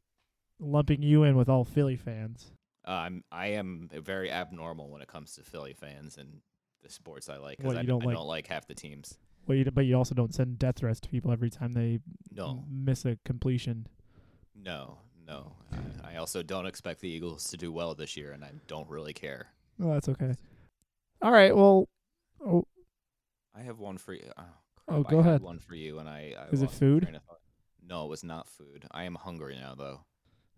lumping 0.61 1.02
you 1.02 1.25
in 1.25 1.37
with 1.37 1.49
all 1.49 1.64
Philly 1.64 1.97
fans. 1.97 2.52
Uh, 2.86 2.90
I'm 2.90 3.24
I 3.32 3.48
am 3.48 3.88
very 3.92 4.30
abnormal 4.30 4.90
when 4.90 5.02
it 5.02 5.08
comes 5.08 5.34
to 5.34 5.42
Philly 5.42 5.72
fans 5.74 6.16
and 6.18 6.40
the 6.82 6.90
sports 6.90 7.28
I 7.28 7.36
like. 7.36 7.58
'cause 7.58 7.66
What, 7.66 7.76
I, 7.76 7.80
you 7.82 7.86
don't 7.86 8.02
I 8.02 8.06
like- 8.06 8.16
don't 8.16 8.26
like 8.26 8.46
half 8.48 8.66
the 8.66 8.74
teams. 8.74 9.16
Well, 9.46 9.58
you, 9.58 9.64
but 9.70 9.86
you 9.86 9.96
also 9.96 10.14
don't 10.14 10.32
send 10.32 10.58
death 10.60 10.76
threats 10.76 11.00
to 11.00 11.08
people 11.08 11.32
every 11.32 11.50
time 11.50 11.72
they 11.72 11.98
No, 12.30 12.64
miss 12.70 13.04
a 13.04 13.18
completion. 13.24 13.88
no, 14.54 14.98
no. 15.26 15.52
I, 16.04 16.14
I 16.14 16.16
also 16.18 16.42
don't 16.44 16.66
expect 16.66 17.00
the 17.00 17.08
Eagles 17.08 17.44
to 17.50 17.56
do 17.56 17.72
well 17.72 17.94
this 17.96 18.16
year, 18.16 18.30
and 18.32 18.44
I 18.44 18.52
don't 18.68 18.88
really 18.88 19.12
care. 19.12 19.48
Oh, 19.80 19.92
that's 19.94 20.08
okay. 20.08 20.34
All 21.22 21.32
right. 21.32 21.54
Well, 21.56 21.88
oh, 22.44 22.66
I 23.54 23.62
have 23.62 23.80
one 23.80 23.98
for 23.98 24.14
you. 24.14 24.30
Oh, 24.36 24.44
Oh, 24.88 25.02
go 25.02 25.18
I 25.18 25.22
had 25.22 25.28
ahead. 25.28 25.42
One 25.42 25.58
for 25.58 25.74
you, 25.74 25.98
and 25.98 26.08
I. 26.08 26.34
I 26.38 26.46
Is 26.52 26.62
it 26.62 26.66
lost 26.66 26.74
my 26.80 26.86
food? 26.86 27.02
train 27.02 27.14
of 27.16 27.22
thought. 27.24 27.38
No, 27.84 28.04
it 28.04 28.08
was 28.10 28.22
not 28.22 28.48
food. 28.48 28.86
I 28.92 29.04
am 29.04 29.14
hungry 29.16 29.56
now, 29.56 29.74
though. 29.74 30.04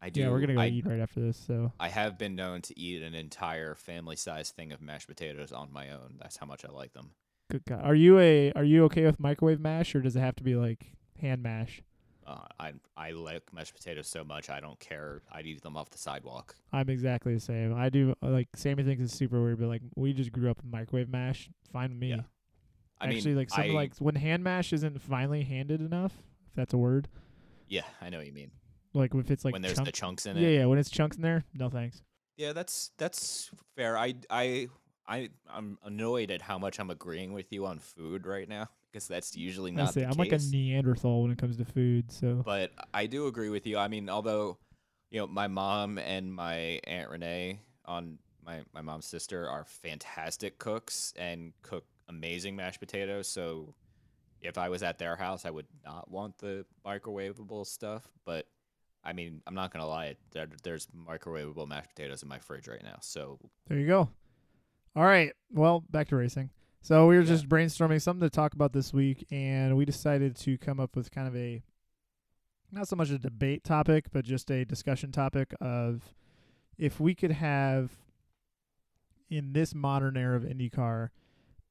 I 0.05 0.11
do. 0.11 0.21
yeah, 0.21 0.29
we're 0.31 0.41
gonna 0.41 0.55
go 0.55 0.61
I, 0.61 0.67
eat 0.67 0.85
right 0.87 1.01
after 1.01 1.21
this. 1.21 1.37
So 1.47 1.73
I 1.81 1.89
have 1.89 2.19
been 2.19 2.35
known 2.35 2.61
to 2.63 2.79
eat 2.79 3.03
an 3.03 3.15
entire 3.15 3.75
family-sized 3.75 4.55
thing 4.55 4.71
of 4.73 4.83
mashed 4.83 5.09
potatoes 5.09 5.51
on 5.51 5.73
my 5.73 5.91
own. 5.91 6.17
That's 6.21 6.37
how 6.37 6.47
much 6.47 6.65
I 6.65 6.71
like 6.71 6.93
them. 6.93 7.13
good 7.51 7.65
God, 7.67 7.81
are 7.83 7.95
you 7.95 8.19
a 8.19 8.53
are 8.53 8.65
you 8.65 8.85
okay 8.85 9.07
with 9.07 9.19
microwave 9.19 9.61
mash 9.61 9.95
or 9.95 10.01
does 10.03 10.15
it 10.17 10.21
have 10.21 10.37
to 10.37 10.43
be 10.43 10.55
like 10.57 10.93
hand 11.21 11.43
mash? 11.43 11.83
Uh, 12.27 12.39
I 12.59 12.73
I 12.97 13.11
like 13.13 13.53
mashed 13.53 13.75
potatoes 13.75 14.07
so 14.09 14.25
much 14.25 14.51
I 14.51 14.61
don't 14.61 14.79
care. 14.79 15.23
I'd 15.33 15.47
eat 15.47 15.63
them 15.63 15.77
off 15.77 15.89
the 15.91 15.99
sidewalk. 15.99 16.55
I'm 16.73 16.89
exactly 16.91 17.35
the 17.35 17.41
same. 17.41 17.75
I 17.75 17.89
do 17.89 18.15
uh, 18.23 18.29
like 18.29 18.49
Sammy 18.57 18.83
thinks 18.83 19.03
it's 19.03 19.15
super 19.15 19.43
weird, 19.43 19.59
but 19.59 19.69
like 19.69 19.83
we 19.95 20.13
just 20.13 20.33
grew 20.33 20.51
up 20.51 20.59
with 20.59 20.71
microwave 20.71 21.09
mash. 21.09 21.49
Fine 21.73 21.91
with 21.91 21.99
me. 21.99 22.09
Yeah. 22.11 22.21
I 23.01 23.07
Actually, 23.09 23.31
mean, 23.33 23.37
like 23.37 23.51
some 23.51 23.65
I, 23.65 23.69
like 23.69 23.97
when 23.99 24.15
hand 24.15 24.45
mash 24.45 24.73
isn't 24.73 25.01
finely 25.03 25.43
handed 25.45 25.81
enough, 25.81 26.13
if 26.49 26.55
that's 26.57 26.73
a 26.75 26.79
word. 26.79 27.09
yeah, 27.69 27.83
I 28.01 28.09
know 28.11 28.19
what 28.19 28.27
you 28.27 28.33
mean. 28.33 28.51
Like 28.95 29.15
if 29.15 29.31
it's 29.31 29.45
like 29.45 29.53
when 29.53 29.63
there's 29.63 29.75
chunk- 29.75 29.87
the 29.87 29.93
chunks 29.93 30.27
in 30.27 30.37
it. 30.37 30.41
yeah, 30.41 30.61
yeah. 30.61 30.67
when 30.67 30.79
it's 30.79 30.91
chunks 30.91 31.17
in 31.17 31.23
there, 31.23 31.45
no 31.55 31.69
thanks. 31.69 32.03
Yeah, 32.37 32.53
that's 32.53 32.93
that's 32.97 33.51
fair. 33.77 33.99
I 33.99 34.15
I 34.31 34.69
I 35.07 35.31
I'm 35.53 35.79
annoyed 35.85 36.31
at 36.31 36.41
how 36.41 36.59
much 36.59 36.79
I'm 36.79 36.91
agreeing 36.91 37.33
with 37.33 37.53
you 37.53 37.67
on 37.67 37.79
food 37.79 38.27
right 38.27 38.49
now 38.49 38.69
because 38.91 39.09
that's 39.09 39.37
usually 39.37 39.73
not 39.73 39.93
say 39.93 40.03
the 40.03 40.09
I'm 40.09 40.17
like 40.17 40.33
a. 40.33 40.39
Neanderthal 40.39 41.23
when 41.23 41.33
it 41.33 41.39
comes 41.39 41.57
to 41.57 41.65
food. 41.65 42.11
So 42.13 42.43
but 42.45 42.71
I 42.93 43.07
do 43.07 43.27
agree 43.27 43.51
with 43.51 43.67
you. 43.67 43.79
I 43.79 43.89
mean, 43.89 44.09
although 44.09 44.59
you 45.11 45.21
know, 45.21 45.27
my 45.27 45.49
mom 45.49 45.99
and 45.99 46.33
my 46.33 46.81
aunt 46.85 47.11
Renee 47.11 47.61
on 47.85 48.19
my 48.45 48.63
my 48.73 48.81
mom's 48.81 49.07
sister 49.07 49.49
are 49.49 49.65
fantastic 49.65 50.59
cooks 50.59 51.13
and 51.17 51.53
cook 51.63 51.85
amazing 52.09 52.57
mashed 52.57 52.81
potatoes. 52.81 53.29
So 53.29 53.75
if 54.41 54.59
I 54.59 54.69
was 54.69 54.83
at 54.83 54.99
their 54.99 55.17
house, 55.17 55.45
I 55.45 55.51
would 55.51 55.67
not 55.85 56.11
want 56.11 56.39
the 56.39 56.67
microwavable 56.85 57.67
stuff. 57.67 58.09
But 58.25 58.47
I 59.05 59.13
mean, 59.13 59.43
I'm 59.47 59.55
not 59.55 59.73
gonna 59.73 59.87
lie, 59.87 60.17
there, 60.33 60.47
there's 60.63 60.87
microwavable 60.89 61.69
mashed 61.69 61.91
potatoes 61.91 62.23
in 62.23 62.29
my 62.29 62.39
fridge 62.39 62.67
right 62.69 62.83
now. 62.83 62.97
So 63.01 63.39
There 63.69 63.79
you 63.79 63.87
go. 63.87 64.09
All 64.97 65.05
right. 65.05 65.33
Well, 65.53 65.81
back 65.91 66.09
to 66.09 66.17
racing. 66.17 66.51
So 66.81 67.07
we 67.07 67.17
were 67.17 67.23
Yeah. 67.23 67.29
just 67.29 67.49
brainstorming 67.49 68.01
something 68.01 68.27
to 68.27 68.31
talk 68.35 68.55
about 68.55 68.73
this 68.73 68.93
week, 68.93 69.27
and 69.31 69.77
we 69.77 69.85
decided 69.85 70.37
to 70.37 70.57
come 70.59 70.79
up 70.81 70.97
with 70.97 71.11
kind 71.11 71.27
of 71.29 71.37
a 71.37 71.63
not 72.71 72.89
so 72.89 72.97
much 72.97 73.11
a 73.11 73.19
debate 73.19 73.63
topic, 73.63 74.07
but 74.13 74.25
just 74.25 74.51
a 74.51 74.65
discussion 74.65 75.13
topic 75.13 75.55
of 75.61 76.15
if 76.77 76.99
we 76.99 77.15
could 77.15 77.31
have 77.31 77.93
in 79.31 79.53
this 79.53 79.75
modern 79.75 80.17
era 80.17 80.37
of 80.37 80.43
IndyCar 80.43 81.11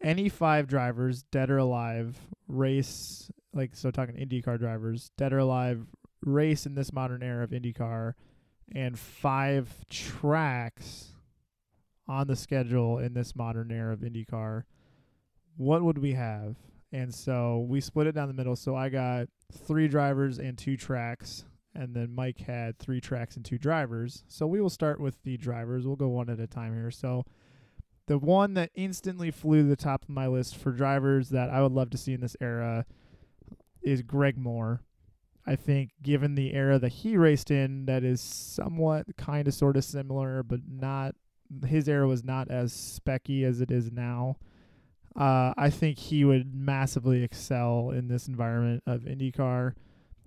any 0.02 0.28
five 0.30 0.68
drivers, 0.68 1.24
dead 1.24 1.50
or 1.50 1.58
alive, 1.58 2.18
race 2.48 3.30
like 3.54 3.76
so 3.76 3.92
talking 3.92 4.16
IndyCar 4.16 4.58
drivers, 4.60 5.12
dead 5.18 5.32
or 5.34 5.38
alive, 5.40 5.86
race 6.26 6.66
in 6.66 6.76
this 6.76 6.94
modern 6.94 7.24
era 7.24 7.44
of 7.44 7.52
IndyCar, 7.52 8.14
and 8.74 8.98
five 8.98 9.86
tracks 9.90 11.10
on 12.08 12.28
the 12.28 12.36
schedule 12.36 12.98
in 13.00 13.14
this 13.14 13.36
modern 13.36 13.72
era 13.72 13.94
of 13.94 14.00
IndyCar, 14.00 14.64
what 15.58 15.84
would 15.84 15.98
we 15.98 16.14
have? 16.14 16.58
And 16.92 17.14
so 17.14 17.66
we 17.68 17.82
split 17.82 18.08
it 18.08 18.16
down 18.16 18.28
the 18.28 18.34
middle. 18.34 18.56
So 18.56 18.76
I 18.76 18.90
got 18.90 19.28
three 19.52 19.88
drivers 19.88 20.38
and 20.40 20.58
two 20.58 20.78
tracks, 20.78 21.46
and 21.74 21.96
then 21.96 22.14
Mike 22.14 22.40
had 22.40 22.78
three 22.78 23.02
tracks 23.02 23.36
and 23.36 23.44
two 23.44 23.58
drivers. 23.58 24.24
So 24.28 24.46
we 24.46 24.62
will 24.62 24.70
start 24.70 25.00
with 25.00 25.22
the 25.24 25.38
drivers. 25.38 25.88
We'll 25.88 25.96
go 25.96 26.10
one 26.10 26.30
at 26.30 26.40
a 26.40 26.48
time 26.48 26.74
here. 26.74 26.92
So 26.92 27.26
the 28.08 28.18
one 28.18 28.54
that 28.56 28.72
instantly 28.76 29.32
flew 29.32 29.64
to 29.64 29.68
the 29.70 29.76
top 29.76 30.04
of 30.04 30.10
my 30.10 30.28
list 30.28 30.58
for 30.58 30.72
drivers 30.72 31.30
that 31.30 31.50
I 31.50 31.62
would 31.62 31.72
love 31.72 31.90
to 31.92 31.98
see 31.98 32.14
in 32.14 32.22
this 32.22 32.36
era 32.42 32.86
is 33.82 34.02
Greg 34.02 34.38
Moore. 34.38 34.82
I 35.46 35.56
think 35.56 35.92
given 36.02 36.36
the 36.36 36.54
era 36.54 36.80
that 36.80 36.90
he 36.90 37.18
raced 37.18 37.52
in, 37.52 37.86
that 37.86 38.04
is 38.04 38.22
somewhat 38.22 39.06
kind 39.18 39.48
of 39.48 39.54
sort 39.54 39.76
of 39.76 39.84
similar, 39.84 40.42
but 40.44 40.62
not 40.68 41.16
his 41.66 41.88
era 41.88 42.08
was 42.08 42.24
not 42.24 42.50
as 42.50 42.72
specky 42.74 43.44
as 43.44 43.62
it 43.62 43.70
is 43.72 43.92
now. 43.92 44.38
Uh, 45.16 45.54
I 45.58 45.70
think 45.70 46.00
he 46.00 46.26
would 46.26 46.56
massively 46.56 47.24
excel 47.24 47.92
in 47.92 48.08
this 48.08 48.28
environment 48.28 48.84
of 48.88 49.02
IndyCar. 49.02 49.74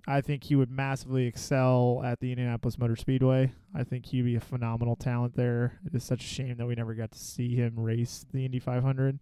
I 0.07 0.21
think 0.21 0.45
he 0.45 0.55
would 0.55 0.71
massively 0.71 1.25
excel 1.25 2.01
at 2.05 2.21
the 2.21 2.31
Indianapolis 2.31 2.77
Motor 2.77 2.95
Speedway. 2.95 3.51
I 3.75 3.83
think 3.83 4.05
he'd 4.05 4.21
be 4.21 4.37
a 4.37 4.39
phenomenal 4.39 4.95
talent 4.95 5.35
there. 5.35 5.79
It 5.85 5.93
is 5.93 6.05
such 6.05 6.23
a 6.23 6.27
shame 6.27 6.55
that 6.57 6.65
we 6.65 6.75
never 6.75 6.93
got 6.93 7.11
to 7.11 7.19
see 7.19 7.55
him 7.55 7.77
race 7.77 8.25
the 8.31 8.45
Indy 8.45 8.59
500. 8.59 9.19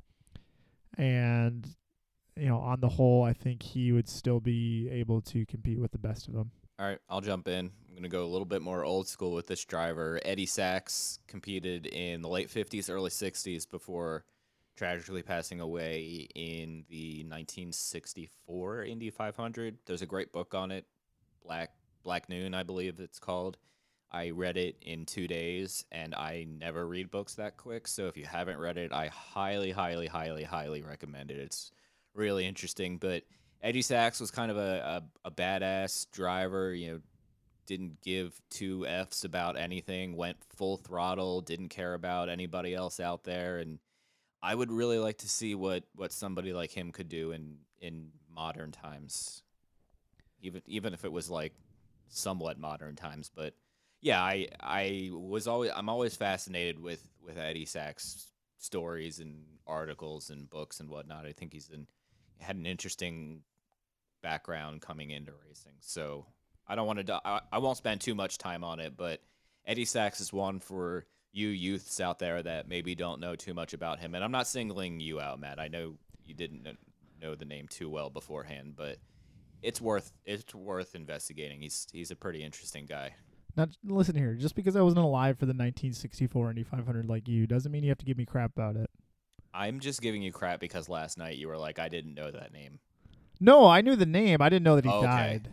And 0.97 1.67
you 2.38 2.48
know, 2.48 2.60
on 2.60 2.82
the 2.82 2.89
whole, 2.89 3.24
I 3.24 3.34
think 3.34 3.63
he 3.63 3.92
would 3.92 4.10
still 4.10 4.39
be 4.39 4.89
able 4.92 5.22
to 5.22 5.46
compete 5.46 5.80
with 5.80 5.92
the 5.92 5.98
best 5.98 6.27
of 6.27 6.34
them. 6.34 6.51
All 6.77 6.86
right, 6.86 7.00
I'll 7.10 7.22
jump 7.22 7.48
in. 7.48 7.72
I'm 7.88 7.94
going 7.94 8.04
to 8.04 8.10
go 8.10 8.25
a 8.25 8.27
little 8.27 8.46
bit 8.46 8.62
more 8.62 8.84
old 8.84 9.08
school 9.08 9.32
with 9.32 9.48
this 9.48 9.63
driver. 9.63 10.20
Eddie 10.25 10.46
Sachs 10.46 11.20
competed 11.27 11.86
in 11.86 12.22
the 12.22 12.27
late 12.27 12.50
50s, 12.50 12.89
early 12.89 13.10
60s 13.10 13.70
before 13.70 14.25
tragically 14.75 15.24
passing 15.24 15.62
away 15.62 16.27
in 16.36 16.84
the 16.89 17.20
1964 17.20 18.84
Indy 18.84 19.10
500. 19.10 19.77
There's 19.86 20.01
a 20.01 20.06
great 20.06 20.34
book 20.34 20.54
on 20.54 20.72
it, 20.72 20.86
Black 21.42 21.72
Black 22.04 22.30
Noon, 22.30 22.54
I 22.54 22.63
believe 22.63 23.00
it's 23.00 23.20
called. 23.20 23.58
I 24.12 24.30
read 24.30 24.58
it 24.58 24.77
in 24.82 25.06
two 25.06 25.27
days, 25.27 25.84
and 25.92 26.13
I 26.13 26.46
never 26.48 26.88
read 26.88 27.10
books 27.10 27.36
that 27.36 27.58
quick. 27.58 27.88
So 27.88 28.08
if 28.08 28.15
you 28.15 28.25
haven't 28.25 28.60
read 28.60 28.77
it, 28.77 28.94
I 28.94 29.08
highly, 29.08 29.72
highly, 29.72 30.08
highly, 30.08 30.44
highly 30.44 30.84
recommend 30.84 31.32
it. 31.32 31.39
It's 31.39 31.72
really 32.15 32.45
interesting. 32.45 32.98
But 32.98 33.24
Eddie 33.62 33.81
Sachs 33.81 34.19
was 34.19 34.31
kind 34.31 34.51
of 34.51 34.57
a, 34.57 35.03
a, 35.24 35.27
a 35.27 35.31
badass 35.31 36.10
driver, 36.12 36.74
you 36.74 36.91
know, 36.91 37.00
didn't 37.65 38.01
give 38.01 38.39
two 38.50 38.86
F's 38.86 39.24
about 39.24 39.57
anything, 39.57 40.15
went 40.15 40.38
full 40.55 40.77
throttle, 40.77 41.41
didn't 41.41 41.69
care 41.69 41.93
about 41.93 42.29
anybody 42.29 42.74
else 42.74 43.00
out 43.00 43.24
there. 43.24 43.57
And 43.57 43.79
I 44.41 44.53
would 44.53 44.72
really 44.72 45.00
like 45.00 45.17
to 45.19 45.29
see 45.29 45.55
what, 45.55 45.84
what 45.95 46.12
somebody 46.12 46.53
like 46.53 46.72
him 46.72 46.91
could 46.91 47.10
do 47.10 47.31
in, 47.31 47.57
in 47.81 48.12
modern 48.34 48.72
times. 48.72 49.41
Even 50.41 50.62
even 50.67 50.93
if 50.93 51.05
it 51.05 51.12
was 51.12 51.29
like 51.29 51.53
somewhat 52.10 52.60
modern 52.60 52.95
times. 52.95 53.31
But 53.34 53.55
yeah, 54.01 54.22
I 54.22 54.48
I 54.60 55.10
was 55.12 55.48
always 55.48 55.72
I'm 55.75 55.89
always 55.89 56.15
fascinated 56.15 56.79
with, 56.79 57.07
with 57.25 57.38
Eddie 57.38 57.65
Sachs 57.65 58.27
stories 58.60 59.19
and 59.19 59.43
articles 59.65 60.29
and 60.29 60.50
books 60.50 60.79
and 60.79 60.89
whatnot. 60.89 61.25
I 61.25 61.31
think 61.31 61.53
he's 61.53 61.69
an 61.69 61.88
had 62.39 62.56
an 62.56 62.65
interesting 62.65 63.42
background 64.22 64.82
coming 64.82 65.12
into 65.12 65.32
racing. 65.48 65.74
So 65.82 66.25
I 66.68 66.75
don't 66.75 66.88
want 66.88 67.06
to. 67.06 67.22
I, 67.25 67.42
I 67.51 67.58
won't 67.60 67.77
spend 67.77 68.01
too 68.01 68.15
much 68.15 68.38
time 68.38 68.63
on 68.63 68.80
it, 68.80 68.98
but 68.98 69.22
Eddie 69.65 69.86
Sachs 69.86 70.20
is 70.20 70.34
one 70.34 70.60
for 70.60 71.06
you 71.32 71.50
youths 71.50 72.00
out 72.00 72.20
there 72.20 72.42
that 72.42 72.68
maybe 72.68 72.96
don't 72.96 73.20
know 73.20 73.36
too 73.36 73.54
much 73.54 73.74
about 73.74 74.00
him. 74.00 74.15
And 74.15 74.24
I'm 74.24 74.32
not 74.32 74.48
singling 74.48 75.00
you 75.00 75.20
out, 75.20 75.39
Matt. 75.39 75.60
I 75.60 75.68
know 75.68 75.96
you 76.24 76.34
didn't 76.34 76.65
know 77.22 77.36
the 77.36 77.46
name 77.46 77.68
too 77.68 77.89
well 77.89 78.10
beforehand, 78.10 78.74
but 78.75 78.98
it's 79.62 79.82
worth 79.82 80.12
it's 80.25 80.54
worth 80.56 80.96
investigating. 80.96 81.62
He's 81.62 81.88
he's 81.92 82.12
a 82.12 82.15
pretty 82.15 82.44
interesting 82.44 82.86
guy. 82.86 83.13
Now, 83.58 83.68
listen 83.86 84.15
here. 84.15 84.34
Just 84.34 84.56
because 84.56 84.75
I 84.75 84.82
wasn't 84.82 85.06
alive 85.06 85.38
for 85.38 85.46
the 85.46 85.51
1964 85.51 86.50
Indy 86.50 86.63
500 86.63 87.08
like 87.08 87.27
you 87.27 87.48
doesn't 87.48 87.72
mean 87.72 87.84
you 87.84 87.89
have 87.89 87.98
to 88.00 88.06
give 88.06 88.18
me 88.18 88.25
crap 88.25 88.51
about 88.51 88.75
it. 88.75 88.89
I'm 89.55 89.79
just 89.79 90.01
giving 90.01 90.21
you 90.21 90.31
crap 90.31 90.59
because 90.59 90.89
last 90.89 91.17
night 91.17 91.38
you 91.38 91.47
were 91.47 91.57
like, 91.57 91.79
I 91.79 91.89
didn't 91.89 92.13
know 92.13 92.29
that 92.29 92.51
name. 92.51 92.79
No, 93.39 93.65
I 93.67 93.81
knew 93.81 93.95
the 93.95 94.05
name. 94.05 94.41
I 94.41 94.50
didn't 94.50 94.63
know 94.63 94.75
that 94.75 94.85
he 94.85 94.91
okay. 94.91 95.05
died. 95.05 95.50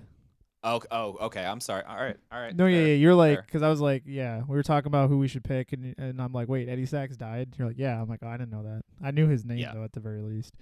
Oh, 0.65 0.81
oh, 0.91 1.17
okay. 1.23 1.45
I'm 1.45 1.61
sorry. 1.61 1.83
All 1.85 1.97
right, 1.97 2.17
all 2.31 2.41
right. 2.41 2.55
No, 2.55 2.67
yeah, 2.67 2.79
fair, 2.79 2.87
yeah. 2.89 2.95
You're 2.95 3.15
like, 3.15 3.39
fair. 3.39 3.43
because 3.47 3.63
I 3.63 3.69
was 3.69 3.81
like, 3.81 4.05
yeah, 4.07 4.43
we 4.47 4.57
were 4.57 4.63
talking 4.63 4.87
about 4.87 5.09
who 5.09 5.19
we 5.19 5.27
should 5.27 5.43
pick, 5.43 5.73
and 5.73 5.95
and 5.99 6.21
I'm 6.21 6.33
like, 6.33 6.49
wait, 6.49 6.69
Eddie 6.69 6.87
Sachs 6.87 7.17
died. 7.17 7.55
You're 7.59 7.69
like, 7.69 7.79
yeah. 7.79 8.01
I'm 8.01 8.09
like, 8.09 8.21
oh, 8.23 8.29
I 8.29 8.37
didn't 8.37 8.51
know 8.51 8.63
that. 8.63 8.83
I 9.03 9.11
knew 9.11 9.27
his 9.27 9.45
name 9.45 9.59
Yeah. 9.59 9.75
though, 9.75 9.85
at 9.85 9.93
the 9.93 10.01
very 10.01 10.23
least. 10.23 10.55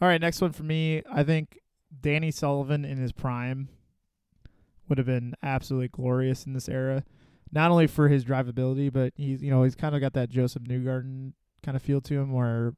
All 0.00 0.06
right, 0.08 0.20
next 0.20 0.40
one 0.40 0.52
for 0.52 0.62
me. 0.62 1.02
I 1.10 1.24
think 1.24 1.58
Danny 2.00 2.30
Sullivan 2.30 2.84
in 2.84 2.98
his 2.98 3.10
prime 3.10 3.68
would 4.88 4.98
have 4.98 5.06
been 5.06 5.34
absolutely 5.42 5.88
glorious 5.88 6.46
in 6.46 6.52
this 6.52 6.68
era. 6.68 7.04
Not 7.50 7.70
only 7.70 7.86
for 7.86 8.08
his 8.08 8.24
drivability, 8.24 8.92
but 8.92 9.12
he's 9.16 9.42
you 9.42 9.50
know 9.50 9.64
he's 9.64 9.74
kind 9.74 9.94
of 9.94 10.00
got 10.00 10.12
that 10.12 10.28
Josef 10.28 10.62
Newgarden 10.62 11.32
kind 11.62 11.76
of 11.76 11.82
feel 11.82 12.00
to 12.02 12.14
him, 12.14 12.32
where 12.32 12.74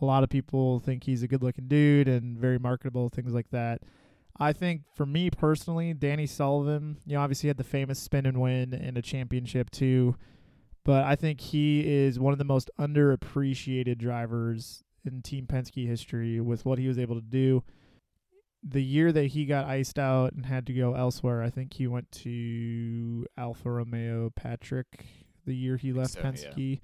a 0.00 0.04
lot 0.04 0.22
of 0.24 0.30
people 0.30 0.80
think 0.80 1.04
he's 1.04 1.22
a 1.22 1.28
good-looking 1.28 1.68
dude 1.68 2.08
and 2.08 2.38
very 2.38 2.58
marketable, 2.58 3.08
things 3.08 3.32
like 3.32 3.50
that. 3.50 3.82
I 4.40 4.52
think 4.52 4.82
for 4.94 5.06
me 5.06 5.30
personally, 5.30 5.92
Danny 5.92 6.26
Sullivan, 6.26 6.98
you 7.06 7.14
know, 7.14 7.20
obviously 7.20 7.48
had 7.48 7.58
the 7.58 7.64
famous 7.64 7.98
spin 7.98 8.26
and 8.26 8.40
win 8.40 8.72
and 8.72 8.96
a 8.96 9.02
championship 9.02 9.70
too, 9.70 10.16
but 10.84 11.04
I 11.04 11.14
think 11.16 11.40
he 11.40 11.86
is 11.86 12.18
one 12.18 12.32
of 12.32 12.38
the 12.38 12.44
most 12.44 12.70
underappreciated 12.80 13.98
drivers 13.98 14.82
in 15.04 15.22
Team 15.22 15.46
Penske 15.46 15.86
history 15.86 16.40
with 16.40 16.64
what 16.64 16.78
he 16.78 16.88
was 16.88 16.98
able 16.98 17.14
to 17.14 17.20
do. 17.20 17.62
The 18.64 18.82
year 18.82 19.12
that 19.12 19.26
he 19.26 19.44
got 19.44 19.66
iced 19.66 19.98
out 19.98 20.32
and 20.32 20.46
had 20.46 20.66
to 20.66 20.72
go 20.72 20.94
elsewhere, 20.94 21.42
I 21.42 21.50
think 21.50 21.74
he 21.74 21.86
went 21.86 22.10
to 22.12 23.26
Alfa 23.36 23.70
Romeo 23.70 24.30
Patrick 24.34 25.04
the 25.44 25.54
year 25.54 25.76
he 25.76 25.92
left 25.92 26.12
so, 26.12 26.20
yeah. 26.20 26.30
Penske. 26.30 26.80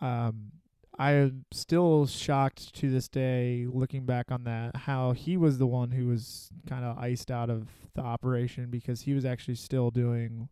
Um, 0.00 0.52
I 0.98 1.12
am 1.12 1.44
still 1.52 2.06
shocked 2.06 2.74
to 2.76 2.90
this 2.90 3.08
day, 3.08 3.66
looking 3.68 4.04
back 4.04 4.30
on 4.30 4.44
that, 4.44 4.76
how 4.76 5.12
he 5.12 5.36
was 5.36 5.58
the 5.58 5.66
one 5.66 5.90
who 5.90 6.06
was 6.08 6.50
kind 6.68 6.84
of 6.84 6.98
iced 6.98 7.30
out 7.30 7.50
of 7.50 7.68
the 7.94 8.02
operation 8.02 8.70
because 8.70 9.02
he 9.02 9.14
was 9.14 9.24
actually 9.24 9.54
still 9.54 9.90
doing 9.90 10.48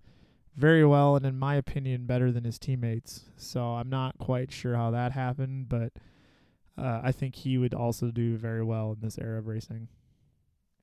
very 0.57 0.85
well 0.85 1.17
and, 1.17 1.27
in 1.27 1.39
my 1.39 1.55
opinion, 1.57 2.07
better 2.07 2.33
than 2.33 2.45
his 2.45 2.59
teammates. 2.59 3.25
So 3.37 3.63
I'm 3.63 3.91
not 3.91 4.19
quite 4.19 4.51
sure 4.51 4.77
how 4.77 4.91
that 4.91 5.13
happened, 5.13 5.69
but 5.69 5.93
uh, 6.77 7.01
I 7.03 7.13
think 7.13 7.35
he 7.37 7.59
would 7.59 7.75
also 7.75 8.11
do 8.11 8.37
very 8.37 8.65
well 8.65 8.93
in 8.93 9.01
this 9.01 9.19
era 9.19 9.39
of 9.39 9.47
racing. 9.47 9.89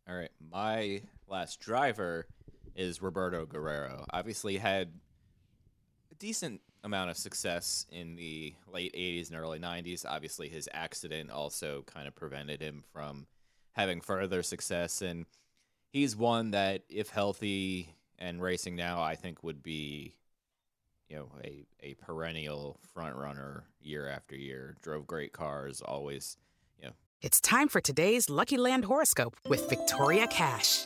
All 0.08 0.16
right, 0.16 0.32
my 0.52 1.02
last 1.28 1.60
driver 1.60 2.28
is 2.76 3.02
Roberto 3.02 3.46
Guerrero. 3.46 4.06
Obviously, 4.12 4.58
had 4.58 4.94
decent 6.20 6.62
amount 6.84 7.10
of 7.10 7.18
success 7.18 7.86
in 7.92 8.16
the 8.16 8.54
late 8.72 8.94
80s 8.94 9.30
and 9.30 9.40
early 9.40 9.60
90s. 9.60 10.06
Obviously, 10.08 10.50
his 10.50 10.70
accident 10.74 11.30
also 11.32 11.84
kind 11.86 12.08
of 12.08 12.16
prevented 12.16 12.62
him 12.62 12.84
from 12.92 13.28
having 13.74 14.02
further 14.02 14.44
success. 14.44 15.02
And 15.02 15.26
he's 15.90 16.16
one 16.16 16.52
that, 16.52 16.84
if 16.90 17.10
healthy 17.10 17.96
and 18.18 18.42
racing 18.42 18.76
now, 18.76 19.02
I 19.02 19.16
think 19.16 19.44
would 19.44 19.62
be, 19.62 20.16
you 21.10 21.18
know, 21.18 21.32
a, 21.44 21.66
a 21.82 21.94
perennial 21.96 22.80
front 22.94 23.16
runner 23.16 23.66
year 23.80 24.08
after 24.08 24.36
year. 24.36 24.76
Drove 24.82 25.06
great 25.06 25.34
cars, 25.34 25.82
always, 25.82 26.38
you 26.80 26.88
know, 26.88 26.94
It's 27.22 27.40
time 27.40 27.68
for 27.68 27.82
today's 27.82 28.30
Lucky 28.30 28.58
Land 28.58 28.86
horoscope 28.86 29.38
with 29.48 29.70
Victoria 29.70 30.28
Cash. 30.28 30.86